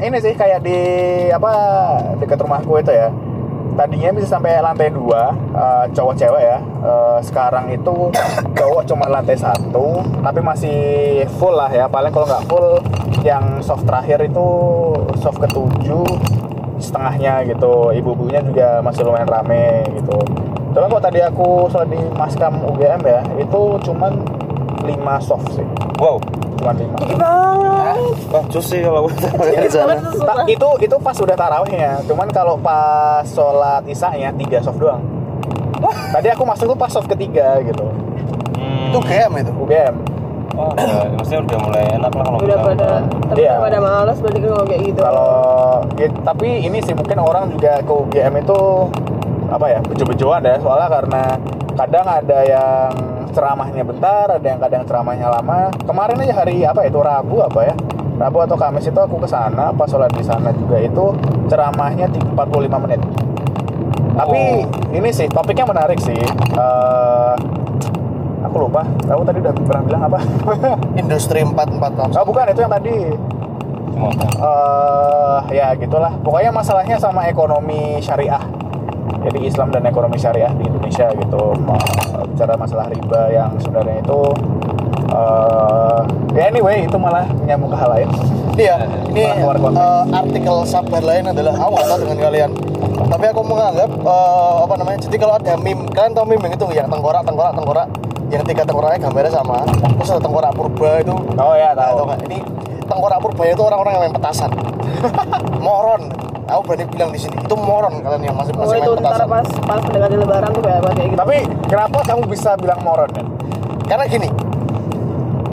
ini 0.00 0.16
sih 0.20 0.32
kayak 0.32 0.60
di 0.60 0.78
apa 1.28 1.52
dekat 2.16 2.40
rumahku 2.40 2.76
itu 2.76 2.92
ya. 2.92 3.08
Tadinya 3.78 4.10
bisa 4.10 4.26
sampai 4.26 4.58
lantai 4.58 4.90
dua 4.90 5.30
eh, 5.54 5.84
cowok 5.94 6.14
cewek 6.18 6.42
ya. 6.42 6.58
Eh, 6.58 7.18
sekarang 7.22 7.70
itu 7.70 8.10
cowok 8.58 8.82
cuma 8.90 9.06
lantai 9.06 9.38
satu, 9.38 10.02
tapi 10.18 10.42
masih 10.42 10.78
full 11.38 11.54
lah 11.54 11.70
ya. 11.70 11.86
Paling 11.86 12.10
kalau 12.10 12.26
nggak 12.26 12.44
full, 12.50 12.82
yang 13.22 13.62
soft 13.62 13.86
terakhir 13.86 14.26
itu 14.26 14.46
soft 15.22 15.38
ketujuh 15.38 16.02
setengahnya 16.82 17.46
gitu. 17.46 17.94
Ibu-ibunya 17.94 18.42
juga 18.42 18.82
masih 18.82 19.06
lumayan 19.06 19.30
rame 19.30 19.86
gitu. 19.94 20.18
Coba 20.74 20.98
kok 20.98 21.02
tadi 21.06 21.22
aku 21.22 21.70
sholat 21.70 21.86
di 21.86 22.02
Maskam 22.18 22.58
UGM 22.66 23.02
ya, 23.06 23.22
itu 23.38 23.62
cuman 23.86 24.12
5 24.82 25.22
soft 25.22 25.54
sih 25.54 25.87
Wow. 25.98 26.16
cuma 26.56 26.72
lima 26.72 26.98
banget. 26.98 27.96
Bagus 28.28 28.64
sih 28.64 28.80
kalau 28.80 29.06
Ta- 29.10 29.70
sumpah. 30.10 30.42
itu 30.46 30.68
itu 30.80 30.96
pas 30.96 31.14
udah 31.14 31.36
tarawihnya 31.36 32.02
cuman 32.04 32.26
kalau 32.28 32.54
pas 32.56 33.22
sholat 33.24 33.82
isanya 33.84 34.34
tiga 34.34 34.58
soft 34.58 34.76
doang 34.76 34.98
tadi 36.10 36.26
aku 36.28 36.42
masuk 36.42 36.66
tuh 36.68 36.76
pas 36.76 36.88
soft 36.88 37.06
ketiga 37.06 37.62
gitu 37.62 37.86
Hmm. 38.54 38.90
Itu 38.90 38.98
game 39.00 39.38
itu. 39.38 39.52
UGM 39.54 39.94
Oh, 40.52 40.74
udah, 40.74 41.06
maksudnya 41.14 41.40
udah 41.40 41.58
mulai 41.62 41.84
enak 41.92 42.10
lah 42.10 42.24
kalau 42.26 42.38
Udah 42.42 42.58
pada, 42.58 42.88
tapi 43.24 43.38
Iya. 43.38 43.52
udah 43.52 43.62
pada 43.62 43.78
malas 43.78 44.16
berarti 44.18 44.38
kalau 44.42 44.64
kayak 44.66 44.82
gitu. 44.82 44.98
kalau 44.98 45.30
ya, 45.94 46.08
tapi 46.20 46.48
ini 46.58 46.78
sih 46.80 46.90
mungkin 46.92 47.18
orang 47.20 47.44
juga 47.48 47.78
ke 47.78 47.92
UGM 47.92 48.34
itu 48.36 48.58
apa 49.46 49.66
ya 49.68 49.78
bejo-bejoan 49.80 50.42
ya 50.42 50.58
soalnya 50.58 50.88
karena 50.90 51.22
kadang 51.78 52.06
ada 52.10 52.38
yang 52.42 52.90
ceramahnya 53.30 53.82
bentar 53.86 54.26
ada 54.34 54.42
yang 54.42 54.58
kadang 54.58 54.82
ceramahnya 54.82 55.30
lama. 55.30 55.70
Kemarin 55.86 56.18
aja 56.26 56.34
hari 56.34 56.66
apa 56.66 56.82
ya, 56.82 56.90
itu 56.90 56.98
Rabu 56.98 57.36
apa 57.38 57.60
ya? 57.62 57.74
Rabu 58.18 58.38
atau 58.42 58.58
Kamis 58.58 58.90
itu 58.90 58.98
aku 58.98 59.14
ke 59.22 59.30
sana 59.30 59.70
pas 59.70 59.86
sholat 59.86 60.10
di 60.10 60.26
sana 60.26 60.50
juga 60.50 60.82
itu 60.82 61.14
ceramahnya 61.46 62.10
ti- 62.10 62.18
45 62.34 62.82
menit. 62.82 62.98
Tapi 64.18 64.66
ini 64.90 65.08
sih 65.14 65.30
topiknya 65.30 65.70
menarik 65.70 66.02
sih. 66.02 66.18
Eh, 66.58 67.34
aku 68.42 68.66
lupa. 68.66 68.82
Aku 69.06 69.22
tadi 69.22 69.38
udah 69.38 69.54
pernah 69.54 69.82
bilang 69.86 70.02
apa? 70.10 70.18
Industri 71.00 71.46
446. 71.46 72.18
oh 72.18 72.26
bukan 72.26 72.50
itu 72.50 72.60
yang 72.66 72.74
tadi. 72.74 72.96
Eh 74.42 75.40
ya 75.54 75.78
gitulah. 75.78 76.10
Pokoknya 76.26 76.50
masalahnya 76.50 76.98
sama 76.98 77.30
ekonomi 77.30 78.02
syariah 78.02 78.42
jadi 79.28 79.38
Islam 79.44 79.68
dan 79.72 79.82
ekonomi 79.86 80.16
syariah 80.20 80.52
di 80.56 80.64
Indonesia 80.68 81.10
gitu 81.14 81.42
bicara 82.34 82.54
masalah 82.56 82.86
riba 82.90 83.22
yang 83.32 83.50
sebenarnya 83.60 83.96
itu 84.02 84.20
eh 85.08 86.00
ya 86.36 86.42
anyway 86.52 86.84
itu 86.84 86.96
malah 87.00 87.24
menyambung 87.40 87.72
ke 87.72 87.78
hal 87.80 87.90
lain 87.92 88.08
Iya, 88.58 88.74
ini 89.14 89.22
Orang 89.22 89.38
keluar 89.38 89.56
eh, 89.70 90.04
artikel 90.18 90.56
sabar 90.66 90.98
lain 90.98 91.30
adalah 91.30 91.54
tahu 91.54 91.78
dengan 92.02 92.18
kalian. 92.18 92.50
Tapi 93.06 93.24
aku 93.30 93.40
menganggap 93.46 93.86
eh, 93.86 94.54
apa 94.66 94.74
namanya? 94.74 94.98
Jadi 95.06 95.14
kalau 95.14 95.38
ada 95.38 95.54
meme, 95.54 95.86
kalian 95.94 96.10
tahu 96.10 96.26
meme 96.26 96.50
itu 96.50 96.66
yang 96.74 96.90
tengkorak, 96.90 97.22
tengkorak, 97.22 97.54
tengkorak, 97.54 97.86
yang 98.34 98.42
tiga 98.42 98.66
tengkoraknya 98.66 98.98
gambarnya 99.06 99.30
sama. 99.30 99.62
Terus 99.70 100.10
ada 100.10 100.22
tengkorak 100.26 100.52
purba 100.58 100.90
itu. 100.98 101.14
oh 101.14 101.54
ya 101.54 101.70
Nah, 101.70 101.86
tahu 101.86 101.92
tau 102.02 102.04
nggak? 102.10 102.20
Ini 102.26 102.38
tengkorak 102.90 103.18
purba 103.22 103.42
itu 103.46 103.62
orang-orang 103.62 103.92
yang 103.94 104.02
main 104.10 104.14
petasan. 104.18 104.50
moron. 105.64 106.02
Aku 106.48 106.60
berani 106.64 106.88
bilang 106.88 107.10
di 107.10 107.20
sini 107.20 107.36
itu 107.36 107.54
moron 107.54 108.00
kalian 108.00 108.22
yang 108.24 108.32
masih 108.32 108.52
Oh 108.54 108.64
masih 108.64 108.80
itu 108.80 108.90
main 108.90 108.98
ntar 108.98 109.12
petasan. 109.14 109.28
pas 109.28 109.48
pas 109.62 109.80
mendekati 109.80 110.14
lebaran 110.16 110.48
tuh 110.48 110.62
kayak 110.62 110.78
apa 110.78 110.88
kayak 110.90 111.06
gitu. 111.06 111.18
tapi 111.18 111.36
kenapa 111.68 111.98
kamu 112.02 112.22
bisa 112.26 112.50
bilang 112.56 112.80
moron 112.80 113.10
ya 113.12 113.24
Karena 113.84 114.04
gini, 114.04 114.28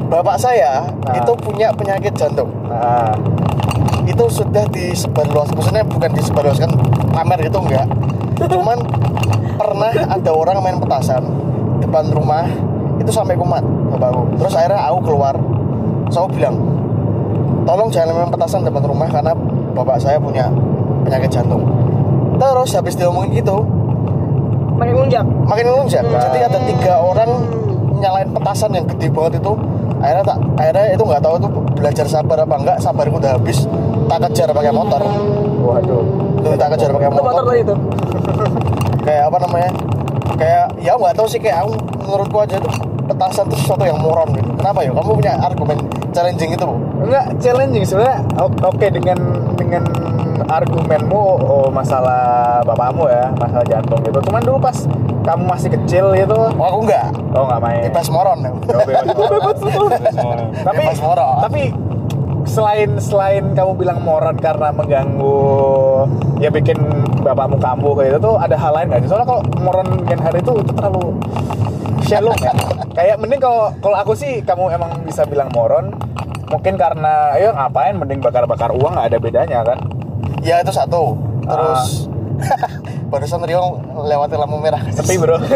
bapak 0.06 0.36
saya 0.36 0.72
Nah. 1.04 1.16
itu 1.16 1.32
punya 1.38 1.68
penyakit 1.72 2.14
jantung. 2.14 2.50
nah 2.66 3.12
itu 4.06 4.24
sudah 4.30 4.64
disebarluas 4.70 5.50
maksudnya 5.50 5.82
bukan 5.84 6.10
disebarluaskan 6.14 6.70
pamer 7.10 7.40
gitu 7.42 7.58
enggak 7.60 7.90
cuman 8.38 8.78
pernah 9.56 9.90
ada 9.92 10.30
orang 10.30 10.62
main 10.62 10.78
petasan 10.78 11.26
depan 11.80 12.08
rumah 12.10 12.46
itu 12.96 13.10
sampai 13.10 13.34
kumat 13.34 13.66
bapakku 13.90 14.30
terus 14.38 14.54
akhirnya 14.54 14.78
aku 14.86 15.00
keluar 15.04 15.34
so 16.08 16.24
aku 16.24 16.38
bilang 16.38 16.62
tolong 17.64 17.90
jangan 17.90 18.14
main 18.14 18.30
petasan 18.30 18.62
depan 18.62 18.84
rumah 18.84 19.10
karena 19.10 19.34
bapak 19.74 19.98
saya 19.98 20.22
punya 20.22 20.54
penyakit 21.06 21.30
jantung. 21.32 21.62
Terus 22.36 22.70
habis 22.74 22.94
diomongin 22.94 23.32
gitu 23.38 23.64
Pakai 24.76 24.92
ngunjak. 24.92 25.24
makin 25.48 25.66
ngelunjak 25.66 26.04
Hmm. 26.04 26.20
jadi 26.20 26.52
ada 26.52 26.60
tiga 26.68 26.94
orang 27.00 27.32
nyalain 27.96 28.28
petasan 28.28 28.76
yang 28.76 28.84
gede 28.86 29.08
banget 29.08 29.40
itu. 29.40 29.54
Akhirnya 30.04 30.24
tak 30.26 30.38
akhirnya 30.60 30.86
itu 30.92 31.04
nggak 31.06 31.22
tahu 31.24 31.34
itu 31.40 31.48
belajar 31.80 32.06
sabar 32.06 32.38
apa 32.44 32.56
enggak 32.60 32.78
sabarku 32.84 33.16
udah 33.16 33.40
habis 33.40 33.64
tak 34.06 34.20
kejar 34.28 34.52
pakai 34.52 34.76
motor. 34.76 35.00
Waduh. 35.64 36.04
Tuh 36.44 36.54
tak 36.60 36.76
kejar 36.76 36.92
pakai 36.92 37.08
motor 37.08 37.24
motor. 37.32 37.44
tadi 37.48 37.60
itu. 37.64 37.76
kayak 39.02 39.24
apa 39.32 39.38
namanya? 39.40 39.70
Kayak 40.36 40.66
ya 40.78 40.92
nggak 40.94 41.16
tahu 41.16 41.28
sih 41.32 41.40
kayak 41.40 41.58
aku 41.64 41.72
menurutku 42.04 42.38
aja 42.44 42.56
itu 42.60 42.70
petasan 43.08 43.46
itu 43.48 43.56
sesuatu 43.64 43.84
yang 43.88 43.98
moron 44.04 44.28
gitu. 44.36 44.50
Kenapa 44.60 44.80
ya? 44.84 44.92
Kamu 44.92 45.12
punya 45.16 45.34
argumen 45.40 45.78
challenging 46.12 46.52
itu 46.52 46.64
Bu? 46.68 46.76
enggak 47.00 47.26
challenging 47.40 47.84
sebenarnya. 47.88 48.20
Oke 48.44 48.92
dengan 48.92 49.18
dengan 49.56 49.84
argumenmu 50.48 51.24
oh, 51.42 51.68
masalah 51.74 52.62
bapakmu 52.64 53.10
ya 53.10 53.32
masalah 53.38 53.66
jantung 53.66 54.00
gitu. 54.06 54.20
Cuman 54.30 54.42
dulu 54.44 54.58
pas 54.62 54.78
kamu 55.26 55.44
masih 55.50 55.70
kecil 55.74 56.06
gitu. 56.14 56.38
Oh 56.56 56.66
aku 56.66 56.80
enggak. 56.86 57.08
Oh 57.34 57.46
nggak 57.50 57.62
main. 57.62 57.82
Bebas 57.90 58.08
moron 58.14 58.40
ya. 58.46 58.52
Oh, 58.54 58.82
bebas 58.86 59.60
moron. 59.66 59.92
Tapi 60.66 60.84
Bebas 60.86 61.00
moron. 61.02 61.38
tapi 61.42 61.62
selain 62.46 62.90
selain 63.02 63.44
kamu 63.58 63.72
bilang 63.74 64.00
moron 64.06 64.38
karena 64.38 64.70
mengganggu 64.70 65.42
ya 66.38 66.54
bikin 66.54 66.78
bapakmu 67.26 67.58
kambuh 67.58 67.98
kayak 67.98 68.14
gitu 68.14 68.20
tuh 68.30 68.36
ada 68.38 68.54
hal 68.54 68.72
lain 68.74 68.88
nggak 68.94 69.02
sih? 69.02 69.10
Soalnya 69.10 69.28
kalau 69.28 69.42
moron 69.66 69.88
gen 70.06 70.22
hari 70.22 70.40
itu 70.46 70.54
itu 70.62 70.72
terlalu 70.78 71.18
shallow 72.06 72.38
ya 72.38 72.54
kayak 72.94 73.18
mending 73.18 73.42
kalau 73.42 73.74
kalau 73.82 73.98
aku 73.98 74.14
sih 74.14 74.46
kamu 74.46 74.70
emang 74.78 74.94
bisa 75.10 75.26
bilang 75.26 75.50
moron 75.58 75.90
mungkin 76.54 76.78
karena 76.78 77.34
ya 77.42 77.50
ngapain 77.50 77.98
mending 77.98 78.22
bakar-bakar 78.22 78.70
uang 78.70 78.94
nggak 78.94 79.10
ada 79.10 79.18
bedanya 79.18 79.60
kan 79.66 79.82
ya 80.46 80.62
itu 80.62 80.70
satu 80.70 81.18
terus 81.42 82.06
Ah. 82.36 82.70
barusan 83.10 83.42
Rio 83.42 83.80
lewati 83.98 84.36
lampu 84.36 84.60
merah 84.60 84.84
sepi 84.92 85.16
bro 85.16 85.40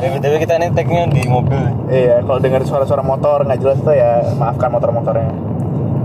BTW 0.00 0.34
kita 0.38 0.54
ini 0.56 0.70
tag-nya 0.70 1.10
di 1.10 1.26
mobil. 1.26 1.58
iya 1.90 2.22
kalau 2.22 2.38
dengar 2.38 2.62
suara-suara 2.62 3.02
motor 3.02 3.42
nggak 3.42 3.58
jelas 3.58 3.78
tuh 3.80 3.90
ya 3.90 4.22
maafkan 4.36 4.70
motor-motornya 4.70 5.26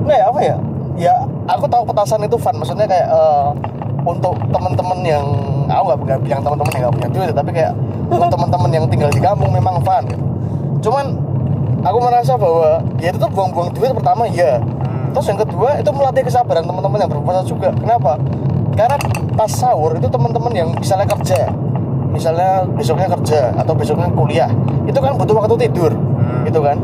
Nggak 0.06 0.18
ya 0.18 0.26
apa 0.26 0.40
ya? 0.40 0.56
Ya 0.96 1.16
aku 1.46 1.66
tahu 1.66 1.82
petasan 1.84 2.22
itu 2.22 2.38
fun. 2.38 2.54
Maksudnya 2.56 2.86
kayak 2.86 3.08
eh, 3.10 3.48
untuk 4.02 4.38
teman-teman 4.50 5.00
yang 5.02 5.26
aku 5.66 5.84
nggak 5.84 6.00
nggak 6.06 6.20
bilang 6.22 6.42
teman-teman 6.42 6.72
yang 6.72 6.82
nggak 6.86 6.96
punya 6.96 7.10
duit, 7.10 7.34
tapi 7.34 7.50
kayak 7.52 7.74
untuk 8.06 8.30
teman-teman 8.30 8.70
yang 8.70 8.86
tinggal 8.86 9.10
di 9.10 9.18
kampung 9.18 9.50
memang 9.50 9.82
fun. 9.82 10.06
Gitu. 10.06 10.24
Cuman 10.86 11.06
aku 11.82 11.98
merasa 12.00 12.38
bahwa 12.38 12.82
ya 13.02 13.10
itu 13.10 13.18
tuh 13.18 13.30
buang-buang 13.34 13.70
duit 13.74 13.92
pertama 13.94 14.30
ya. 14.30 14.62
Terus 15.16 15.26
yang 15.26 15.40
kedua 15.40 15.80
itu 15.80 15.90
melatih 15.90 16.24
kesabaran 16.24 16.62
teman-teman 16.62 17.00
yang 17.00 17.10
berpuasa 17.10 17.42
juga. 17.42 17.72
Kenapa? 17.74 18.20
Karena 18.76 19.00
pas 19.32 19.48
sahur 19.48 19.96
itu 19.96 20.04
teman-teman 20.06 20.52
yang 20.52 20.68
misalnya 20.70 21.08
kerja, 21.08 21.48
misalnya 22.10 22.68
besoknya 22.70 23.08
kerja 23.10 23.56
atau 23.56 23.72
besoknya 23.72 24.12
kuliah, 24.12 24.52
itu 24.84 24.96
kan 24.96 25.16
butuh 25.16 25.32
waktu 25.34 25.56
tidur, 25.62 25.96
gitu 26.44 26.60
kan. 26.60 26.76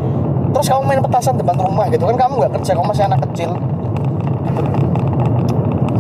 Terus 0.52 0.66
kamu 0.66 0.84
main 0.86 1.00
petasan 1.02 1.36
depan 1.36 1.56
rumah 1.56 1.88
gitu 1.88 2.04
kan 2.06 2.16
kamu 2.18 2.34
nggak 2.38 2.54
kerja, 2.56 2.72
kamu 2.72 2.88
masih 2.88 3.04
anak 3.06 3.20
kecil. 3.28 3.52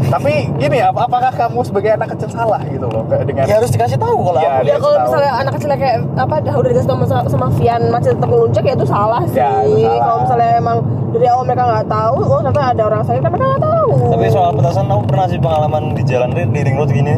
tapi 0.03 0.43
gini 0.53 0.75
ap- 0.77 0.97
apakah 0.97 1.31
kamu 1.31 1.63
sebagai 1.63 1.95
anak 1.95 2.11
kecil 2.11 2.27
salah 2.29 2.59
gitu 2.65 2.83
loh 2.83 3.07
kayak 3.07 3.23
dengan 3.23 3.47
Ya 3.47 3.55
harus 3.55 3.71
dikasih 3.71 3.95
tahu 3.95 4.17
kalau 4.21 4.35
Ya, 4.35 4.49
aku. 4.49 4.59
Ya 4.59 4.65
Dia 4.65 4.75
kalau 4.75 4.91
tahu. 4.91 5.05
misalnya 5.07 5.31
anak 5.33 5.51
kecilnya 5.55 5.77
kayak 5.79 5.97
apa 6.17 6.35
dah 6.41 6.53
udah 6.53 6.69
dikasih 6.69 6.89
sama, 6.89 7.05
sama 7.23 7.47
Vian 7.55 7.81
masih 7.87 8.09
tetap 8.11 8.27
ngeluncak 8.27 8.63
ya 8.65 8.73
itu 8.75 8.83
salah 8.85 9.21
sih. 9.25 9.39
Ya, 9.39 9.51
itu 9.63 9.79
salah. 9.79 9.99
Kalau 10.01 10.19
misalnya 10.19 10.49
emang 10.57 10.77
dari 11.11 11.27
awal 11.27 11.43
mereka 11.43 11.63
nggak 11.67 11.87
tahu, 11.91 12.17
oh 12.23 12.39
ternyata 12.39 12.71
ada 12.71 12.83
orang 12.87 13.01
sakit 13.03 13.19
kan 13.19 13.29
mereka 13.35 13.47
nggak 13.51 13.63
tahu. 13.67 13.89
Tapi 14.15 14.25
soal 14.31 14.51
petasan 14.55 14.85
aku 14.87 15.03
pernah 15.11 15.25
sih 15.27 15.39
pengalaman 15.39 15.83
di 15.91 16.03
jalan 16.07 16.29
di, 16.31 16.43
di 16.47 16.59
ring 16.63 16.75
road 16.79 16.91
gini. 16.91 17.15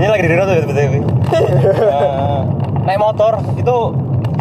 Ini 0.00 0.06
lagi 0.10 0.22
di 0.26 0.28
ring 0.28 0.38
road 0.42 0.50
ya 0.50 0.66
BTW. 0.66 0.94
Eh, 1.30 2.40
naik 2.82 2.98
motor 2.98 3.38
itu 3.54 3.76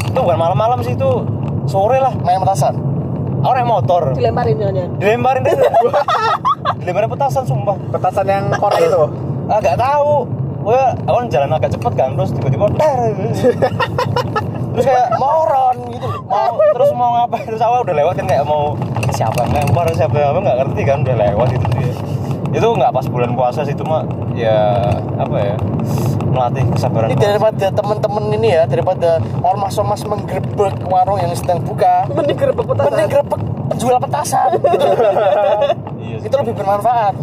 itu 0.10 0.20
bukan 0.20 0.38
malam-malam 0.42 0.82
sih 0.82 0.98
itu 0.98 1.22
sore 1.70 2.02
lah. 2.02 2.14
main 2.26 2.42
petasan. 2.42 2.74
Aku 3.46 3.54
naik 3.54 3.70
motor. 3.70 4.04
dilemparin 4.18 4.56
jangan 4.58 4.90
Dilemparin 4.98 5.42
deh. 5.46 5.54
Dilemparin 6.82 7.10
petasan 7.14 7.44
sumpah. 7.46 7.78
petasan 7.94 8.26
yang 8.26 8.46
korek 8.58 8.90
itu 8.90 9.04
Ah 9.48 9.60
gak 9.62 9.78
tahu. 9.78 10.26
Gue 10.60 10.82
aku 11.08 11.16
kan 11.24 11.28
jalan 11.32 11.50
agak 11.56 11.72
cepet 11.72 11.94
kan 11.96 12.10
terus 12.18 12.32
tiba-tiba 12.36 12.66
dar. 12.76 13.14
terus 14.80 14.88
kayak 14.88 15.08
moron 15.20 15.76
gitu 15.92 16.08
mau 16.24 16.56
terus 16.72 16.92
mau 16.96 17.10
ngapain 17.20 17.44
terus 17.44 17.60
awal 17.60 17.84
udah 17.84 17.96
lewat 18.00 18.14
kan 18.16 18.26
kayak 18.32 18.46
mau 18.48 18.80
"Ini 18.80 19.12
siapa 19.12 19.42
lempar 19.44 19.86
siapa 19.92 20.16
apa 20.16 20.40
nggak 20.40 20.58
ngerti 20.64 20.82
kan 20.88 20.98
udah 21.04 21.16
lewat 21.20 21.48
itu 21.52 21.68
dia 21.76 21.94
itu 22.50 22.66
nggak 22.66 22.92
pas 22.96 23.06
bulan 23.06 23.32
puasa 23.36 23.62
sih 23.62 23.76
cuma 23.76 24.08
ya 24.34 24.80
apa 25.20 25.36
ya 25.38 25.56
melatih 26.30 26.64
kesabaran 26.72 27.12
Ini 27.12 27.18
daripada 27.20 27.66
teman-teman 27.74 28.24
ini 28.32 28.50
ya, 28.54 28.64
daripada 28.64 29.18
ormas-ormas 29.42 30.06
menggerebek 30.06 30.78
warung 30.86 31.18
yang 31.18 31.34
sedang 31.34 31.58
buka, 31.60 32.06
Mending 32.14 32.38
gerbek 32.38 32.64
petasan. 32.64 32.86
mending 32.94 33.10
gerebek 33.10 33.40
penjual 33.68 33.98
petasan. 33.98 34.50
Iya 36.00 36.18
itu 36.22 36.36
lebih 36.38 36.54
bermanfaat. 36.56 37.14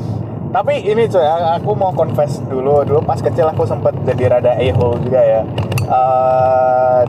Tapi 0.52 0.74
ini 0.84 1.06
coy, 1.06 1.24
aku 1.24 1.70
mau 1.74 1.90
confess 1.90 2.38
dulu. 2.44 2.84
Dulu 2.84 3.00
pas 3.02 3.18
kecil 3.18 3.46
aku 3.46 3.64
sempet 3.64 3.94
jadi 4.04 4.36
rada 4.36 4.52
a-hole 4.54 5.00
juga 5.00 5.20
ya. 5.22 5.42
Eh, 5.86 7.00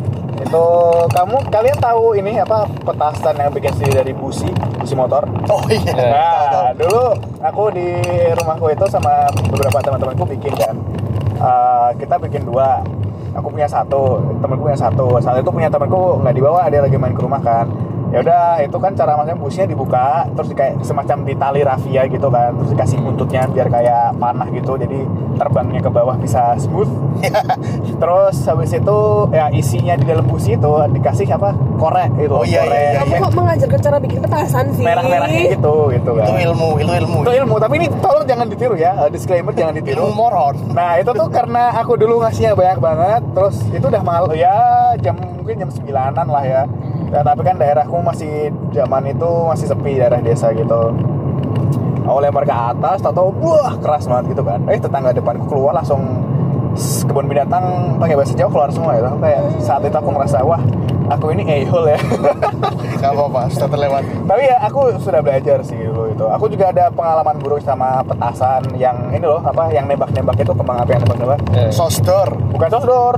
itu 0.48 0.68
kamu 1.12 1.36
kalian 1.52 1.78
tahu 1.78 2.16
ini 2.16 2.40
apa 2.40 2.64
petasan 2.88 3.36
yang 3.36 3.52
bikin 3.52 3.72
sendiri 3.76 3.94
dari 4.00 4.14
busi, 4.16 4.48
busi 4.80 4.96
motor? 4.96 5.28
Oh 5.52 5.64
iya. 5.68 5.94
Ya. 5.94 6.32
Nah, 6.50 6.72
dulu 6.74 7.04
aku 7.44 7.64
di 7.76 8.00
rumahku 8.32 8.72
itu 8.72 8.86
sama 8.88 9.28
beberapa 9.52 9.84
teman-temanku 9.84 10.24
bikin 10.40 10.56
kan. 10.56 10.76
Eh, 11.38 11.90
kita 12.00 12.16
bikin 12.18 12.48
dua. 12.48 12.80
Aku 13.38 13.54
punya 13.54 13.70
satu, 13.70 14.18
temanku 14.42 14.66
punya 14.66 14.80
satu. 14.80 15.20
Saat 15.22 15.46
itu 15.46 15.52
punya 15.54 15.70
temanku 15.70 16.18
nggak 16.24 16.34
dibawa, 16.34 16.72
dia 16.74 16.82
lagi 16.82 16.98
main 16.98 17.14
ke 17.14 17.22
rumah 17.22 17.44
kan. 17.44 17.70
Ya 18.08 18.24
udah, 18.24 18.64
itu 18.64 18.78
kan 18.80 18.96
cara 18.96 19.20
masnya 19.20 19.36
businya 19.36 19.68
dibuka, 19.68 20.32
terus 20.32 20.56
kayak 20.56 20.80
semacam 20.80 21.28
ditali 21.28 21.60
rafia 21.60 22.08
gitu 22.08 22.32
kan, 22.32 22.56
terus 22.56 22.72
dikasih 22.72 23.04
buntutnya 23.04 23.44
biar 23.52 23.68
kayak 23.68 24.16
panah 24.16 24.48
gitu, 24.56 24.80
jadi 24.80 25.04
terbangnya 25.38 25.80
ke 25.80 25.90
bawah 25.90 26.18
bisa 26.18 26.58
smooth. 26.58 26.90
terus 28.02 28.36
habis 28.46 28.72
itu 28.74 28.98
ya 29.32 29.50
isinya 29.50 29.94
di 29.94 30.06
dalam 30.06 30.26
busi 30.26 30.54
itu 30.54 30.72
dikasih 30.92 31.28
apa 31.34 31.54
korek 31.78 32.10
gitu, 32.18 32.34
Oh, 32.34 32.46
iya, 32.46 32.62
korek 32.62 32.74
iya, 32.74 32.90
iya. 32.94 33.00
Kamu 33.02 33.14
kok 33.22 33.34
mengajarkan 33.34 33.80
cara 33.80 33.98
bikin 33.98 34.20
petasan 34.22 34.66
sih? 34.74 34.84
merah-merahnya 34.84 35.42
gitu, 35.54 35.76
gitu 35.94 36.12
kan. 36.18 36.26
Itu 36.26 36.34
ilmu, 36.52 36.70
itu 36.78 36.92
ilmu. 36.94 37.18
Itu 37.26 37.32
ilmu, 37.34 37.56
tapi 37.58 37.74
ini 37.78 37.88
tolong 38.02 38.26
jangan 38.26 38.48
ditiru 38.50 38.76
ya. 38.76 38.92
Eh, 39.06 39.10
Disclaimer 39.10 39.54
jangan 39.54 39.74
ditiru. 39.78 40.06
Ilmu 40.06 40.14
moron. 40.14 40.56
Nah, 40.74 40.98
itu 40.98 41.10
tuh 41.14 41.28
karena 41.30 41.74
aku 41.78 41.94
dulu 41.96 42.22
ngasihnya 42.22 42.54
banyak 42.54 42.80
banget, 42.80 43.22
terus 43.34 43.56
itu 43.70 43.86
udah 43.86 44.02
mahal 44.02 44.34
ya 44.34 44.54
jam 44.98 45.16
mungkin 45.18 45.62
jam 45.62 45.70
9-an 45.70 46.28
lah 46.28 46.44
ya. 46.44 46.64
Ya, 47.08 47.24
tapi 47.24 47.40
kan 47.40 47.56
daerahku 47.56 48.04
masih 48.04 48.52
zaman 48.76 49.08
itu 49.08 49.30
masih 49.48 49.66
sepi 49.72 49.96
daerah 49.96 50.20
desa 50.20 50.52
gitu. 50.52 50.92
Aku 52.08 52.24
lempar 52.24 52.48
ke 52.48 52.56
atas, 52.56 53.04
tahu 53.04 53.36
wah 53.44 53.76
keras 53.84 54.08
banget 54.08 54.32
gitu 54.32 54.44
kan. 54.48 54.64
Eh 54.72 54.80
tetangga 54.80 55.12
depanku 55.12 55.44
keluar 55.52 55.76
langsung 55.76 56.00
kebun 56.78 57.26
binatang 57.28 57.98
pakai 58.00 58.16
bahasa 58.16 58.34
Jawa 58.38 58.50
keluar 58.54 58.70
semua 58.72 58.92
ya. 58.96 59.12
Kayak 59.20 59.42
saat 59.60 59.82
itu 59.84 59.98
aku 59.98 60.10
merasa 60.16 60.40
wah 60.46 60.62
aku 61.12 61.36
ini 61.36 61.44
a-hole 61.44 61.92
ya. 61.92 62.00
Gak 63.02 63.12
apa-apa, 63.14 63.52
sudah 63.54 63.70
terlewati. 63.70 64.10
Tapi 64.26 64.42
ya 64.48 64.58
aku 64.64 64.96
sudah 64.98 65.22
belajar 65.22 65.62
sih 65.62 65.78
dulu 65.78 66.10
itu. 66.10 66.26
Aku 66.32 66.50
juga 66.50 66.74
ada 66.74 66.90
pengalaman 66.90 67.36
buruk 67.38 67.62
sama 67.62 68.02
petasan 68.08 68.74
yang 68.80 69.12
ini 69.14 69.22
loh 69.22 69.44
apa 69.44 69.70
yang 69.70 69.86
nembak-nembak 69.86 70.38
itu 70.40 70.54
kembang 70.56 70.78
api 70.82 70.92
yang 70.98 71.02
nembak-nembak. 71.06 71.40
Ya. 71.54 71.70
Sosdor. 71.70 72.30
Bukan 72.56 72.70
sosdor. 72.72 73.16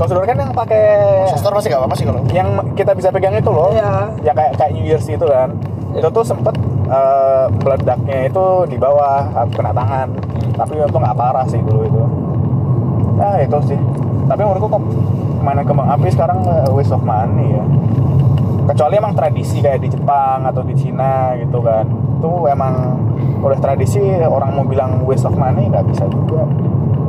Sosdor 0.00 0.24
kan 0.24 0.36
yang 0.40 0.50
pakai 0.56 0.84
Sosdor 1.30 1.52
masih 1.54 1.68
gak 1.76 1.80
apa-apa 1.84 1.94
sih 1.98 2.04
kalau. 2.08 2.22
yang 2.32 2.48
kita 2.72 2.96
bisa 2.96 3.12
pegang 3.12 3.36
itu 3.36 3.50
loh. 3.52 3.70
Iya. 3.70 4.10
Yang 4.24 4.36
kayak 4.40 4.52
kayak 4.58 4.70
New 4.74 4.84
Year's 4.88 5.06
itu 5.06 5.26
kan. 5.28 5.48
Itu 5.94 6.08
tuh 6.10 6.24
sempet 6.24 6.54
eh, 6.90 7.44
meledaknya 7.62 8.18
itu 8.26 8.46
di 8.66 8.76
bawah 8.76 9.46
kena 9.54 9.72
tangan. 9.72 10.08
Tapi 10.58 10.72
itu 10.76 10.98
nggak 10.98 11.16
parah 11.16 11.46
sih 11.46 11.62
dulu 11.62 11.80
itu. 11.86 12.02
Nah 13.16 13.38
itu 13.40 13.58
sih. 13.70 13.80
Tapi 14.26 14.40
menurutku 14.42 14.68
kok 14.68 14.82
mainan 15.40 15.64
kembang 15.64 15.88
api 15.88 16.08
sekarang 16.12 16.44
eh, 16.44 16.68
waste 16.70 16.92
of 16.92 17.02
money 17.02 17.56
ya 17.56 17.64
kecuali 18.70 19.02
emang 19.02 19.18
tradisi 19.18 19.58
kayak 19.58 19.82
di 19.82 19.88
Jepang 19.90 20.46
atau 20.46 20.62
di 20.62 20.78
Cina 20.78 21.34
gitu 21.34 21.58
kan 21.58 21.82
itu 21.90 22.30
emang 22.46 23.02
udah 23.42 23.58
tradisi 23.58 23.98
orang 24.22 24.54
mau 24.54 24.62
bilang 24.62 25.02
waste 25.02 25.26
of 25.26 25.34
money 25.34 25.66
nggak 25.66 25.90
bisa 25.90 26.06
juga 26.06 26.46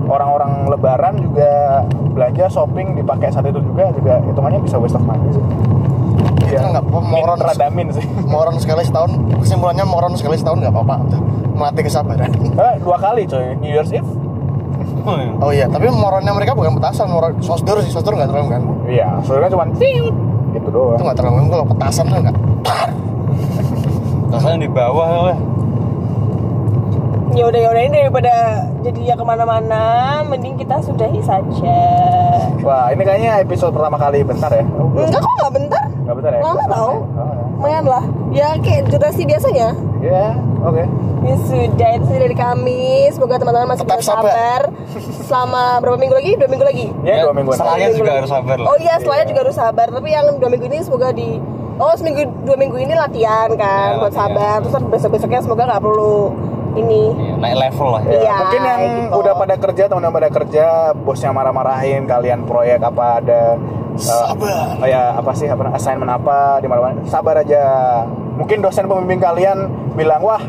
orang-orang 0.09 0.65
lebaran 0.73 1.15
juga 1.21 1.85
belanja 2.17 2.49
shopping 2.49 2.97
dipakai 2.97 3.29
saat 3.29 3.45
itu 3.45 3.61
juga 3.61 3.93
juga 3.93 4.17
hitungannya 4.25 4.59
bisa 4.65 4.81
waste 4.81 4.97
of 4.97 5.05
money 5.05 5.27
sih 5.29 5.45
Itu 6.53 6.67
nggak 6.67 6.83
apa-apa, 6.83 6.99
Min- 7.01 7.13
moron. 7.17 7.37
rada 7.39 7.67
min 7.69 7.87
sih 7.89 8.05
Moron 8.33 8.55
sekali 8.57 8.81
setahun. 8.81 9.11
Kesimpulannya 9.39 9.83
moron 9.83 10.13
sekali 10.13 10.35
setahun 10.35 10.59
nggak 10.59 10.73
apa-apa. 10.73 10.95
Melatih 11.51 11.83
kesabaran. 11.83 12.31
Eh, 12.35 12.73
dua 12.77 12.97
kali 12.97 13.23
coy 13.23 13.55
New 13.55 13.69
Year's 13.69 13.89
Eve 13.89 14.07
Oh, 15.01 15.15
iya. 15.15 15.31
Oh 15.39 15.51
iya, 15.51 15.65
tapi 15.65 15.89
moronnya 15.89 16.29
mereka 16.29 16.53
bukan 16.53 16.73
petasan, 16.73 17.09
moron 17.09 17.33
sosdor 17.39 17.81
sih, 17.81 17.89
sosdor 17.89 18.13
nggak 18.13 18.27
terlalu 18.27 18.47
ganggu. 18.51 18.73
iya 18.85 19.17
soalnya 19.21 19.49
cuma 19.49 19.65
tiut 19.71 20.13
gitu 20.51 20.67
doang 20.67 20.93
Itu 20.93 21.03
nggak 21.03 21.17
terlalu 21.17 21.35
ganggu 21.37 21.51
kalau 21.51 21.65
petasan 21.67 22.05
tuh 22.05 22.17
nggak. 22.19 22.37
Rasanya 24.29 24.59
di 24.59 24.69
bawah 24.69 25.09
lah. 25.25 25.37
Ya 27.31 27.47
udah 27.47 27.57
ya 27.57 27.69
udah 27.71 27.81
ini 27.81 27.97
daripada 27.97 28.33
jadinya 28.81 29.15
ke 29.15 29.23
mana-mana, 29.23 29.83
mending 30.21 30.55
kita 30.55 30.77
sudahi 30.77 31.17
saja. 31.19 31.79
wah 32.59 32.91
ini 32.91 33.01
kayaknya 33.01 33.39
episode 33.39 33.71
pertama 33.71 33.95
kali 33.95 34.19
bentar 34.21 34.51
ya. 34.51 34.61
Enggak 34.61 35.17
kok 35.17 35.33
nggak 35.39 35.53
bentar, 35.55 35.80
nggak 36.11 36.17
bentar 36.17 36.31
ya 36.33 36.41
Lama 36.43 36.63
tau. 36.67 36.91
Oh, 36.91 36.91
ya. 36.91 37.23
lumayan 37.55 37.85
lah. 37.85 38.03
Ya 38.29 38.47
kayak 38.57 38.89
durasi 38.89 39.23
biasanya. 39.23 39.67
ya 40.01 40.35
oke 40.61 40.83
Ya 41.21 41.35
sudah 41.39 41.89
itu 41.95 42.09
dari 42.11 42.33
kami. 42.33 42.81
Semoga 43.07 43.37
teman-teman 43.37 43.69
masih 43.69 43.85
bisa 43.85 44.01
sabar. 44.03 44.73
Selama 45.21 45.77
berapa 45.77 45.93
minggu 45.95 46.11
lagi? 46.11 46.31
Dua 46.33 46.49
minggu 46.49 46.65
lagi. 46.65 46.85
ya, 47.01 47.21
dua 47.21 47.31
mingguan 47.31 47.55
Setelahnya 47.55 47.87
juga 47.87 47.95
minggu 48.01 48.09
harus 48.17 48.25
lagi. 48.27 48.41
sabar 48.41 48.57
lah. 48.57 48.67
Oh 48.67 48.77
iya, 48.77 48.93
setelahnya 48.97 49.25
juga 49.25 49.39
harus 49.39 49.55
sabar. 49.55 49.87
Tapi 49.87 50.09
yang 50.09 50.25
dua 50.35 50.49
minggu 50.49 50.65
ini 50.65 50.77
semoga 50.81 51.07
di 51.11 51.37
Oh 51.77 51.93
seminggu 51.93 52.21
dua 52.41 52.57
minggu 52.57 52.73
ini 52.75 52.93
latihan 52.93 53.53
kan 53.53 53.87
Ya, 53.87 54.01
buat 54.01 54.09
latihan. 54.09 54.33
sabar. 54.33 54.55
Terus 54.59 54.73
besok 54.89 55.09
besoknya 55.13 55.39
semoga 55.39 55.63
nggak 55.67 55.79
perlu 55.79 56.15
ini. 56.73 57.03
Iya, 57.13 57.33
naik 57.37 57.57
level 57.61 57.87
lah 57.91 58.01
ya. 58.01 58.11
Iya. 58.17 58.35
mungkin 58.41 58.61
yang 58.63 58.81
gitu. 58.81 59.15
udah 59.21 59.33
pada 59.37 59.55
kerja 59.59 59.83
teman-teman 59.85 60.15
pada 60.17 60.29
kerja 60.31 60.65
bosnya 60.97 61.29
marah-marahin 61.29 62.01
kalian 62.03 62.39
proyek 62.43 62.81
apa 62.81 63.21
ada 63.21 63.41
uh, 63.93 64.25
Sabar. 64.27 64.77
kayak 64.77 65.05
apa 65.17 65.31
sih 65.33 65.47
apa 65.47 65.63
assignment 65.71 66.09
apa 66.09 66.37
di 66.57 66.67
mana 66.67 66.95
sabar 67.05 67.35
aja 67.37 67.63
mungkin 68.33 68.59
dosen 68.59 68.85
pembimbing 68.85 69.19
kalian 69.19 69.67
bilang 69.93 70.21
wah 70.21 70.41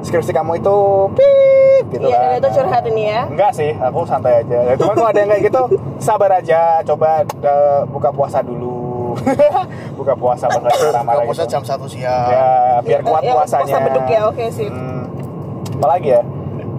skripsi 0.00 0.30
kamu 0.30 0.58
itu 0.58 0.76
pip 1.12 1.84
gitu 1.90 2.06
Iya, 2.06 2.18
kan 2.18 2.38
itu 2.38 2.48
curhat 2.54 2.84
ini 2.86 3.02
ya. 3.06 3.22
enggak 3.26 3.52
sih 3.52 3.70
aku 3.72 4.04
santai 4.04 4.40
aja 4.40 4.58
ya, 4.62 4.74
cuman 4.74 4.94
kalau 4.94 5.08
ada 5.08 5.18
yang 5.18 5.30
kayak 5.30 5.42
gitu 5.44 5.62
sabar 5.98 6.30
aja 6.34 6.60
coba 6.82 7.08
uh, 7.40 7.80
buka 7.86 8.08
puasa 8.10 8.40
dulu 8.40 9.14
buka 9.98 10.12
puasa 10.12 10.44
pas 10.46 10.58
lagi 10.60 10.80
marah 10.98 11.22
puasa 11.24 11.44
gitu. 11.44 11.52
jam 11.52 11.62
satu 11.62 11.86
siang. 11.86 12.28
ya 12.28 12.46
biar 12.82 13.00
kuat 13.00 13.22
Ya, 13.22 13.32
puasanya 13.32 13.62
puasa 13.64 13.78
beduk 13.80 14.06
ya, 14.06 14.20
oke 14.26 14.44
sih. 14.50 14.68
Hmm, 14.68 15.06
apalagi 15.74 16.08
ya 16.10 16.22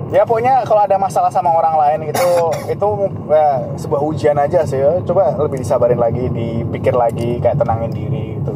ya 0.10 0.22
pokoknya 0.22 0.62
kalau 0.64 0.82
ada 0.82 0.98
masalah 0.98 1.30
sama 1.30 1.50
orang 1.50 1.76
lain 1.76 2.00
gitu 2.10 2.28
itu 2.74 2.88
ya, 3.28 3.48
sebuah 3.76 4.02
ujian 4.04 4.38
aja 4.38 4.62
sih 4.64 4.78
ya. 4.78 5.02
coba 5.02 5.34
lebih 5.40 5.62
disabarin 5.62 5.98
lagi 5.98 6.30
dipikir 6.30 6.94
lagi 6.94 7.38
kayak 7.40 7.58
tenangin 7.58 7.92
diri 7.92 8.24
gitu 8.38 8.54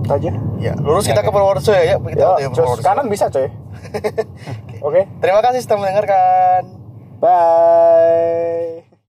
itu 0.00 0.12
aja 0.12 0.32
Ya, 0.60 0.76
lurus 0.76 1.08
kita 1.08 1.24
ke 1.24 1.32
Purworejo 1.32 1.72
ya, 1.72 1.82
ya. 1.82 1.96
Kita 1.96 2.36
ya, 2.36 2.48
Purworejo. 2.52 2.84
kanan 2.84 3.08
bisa 3.08 3.32
coy 3.32 3.48
oke 4.86 5.00
Terima 5.24 5.40
kasih 5.40 5.64
sudah 5.64 5.76
mendengarkan. 5.80 6.62
bye 7.16 8.84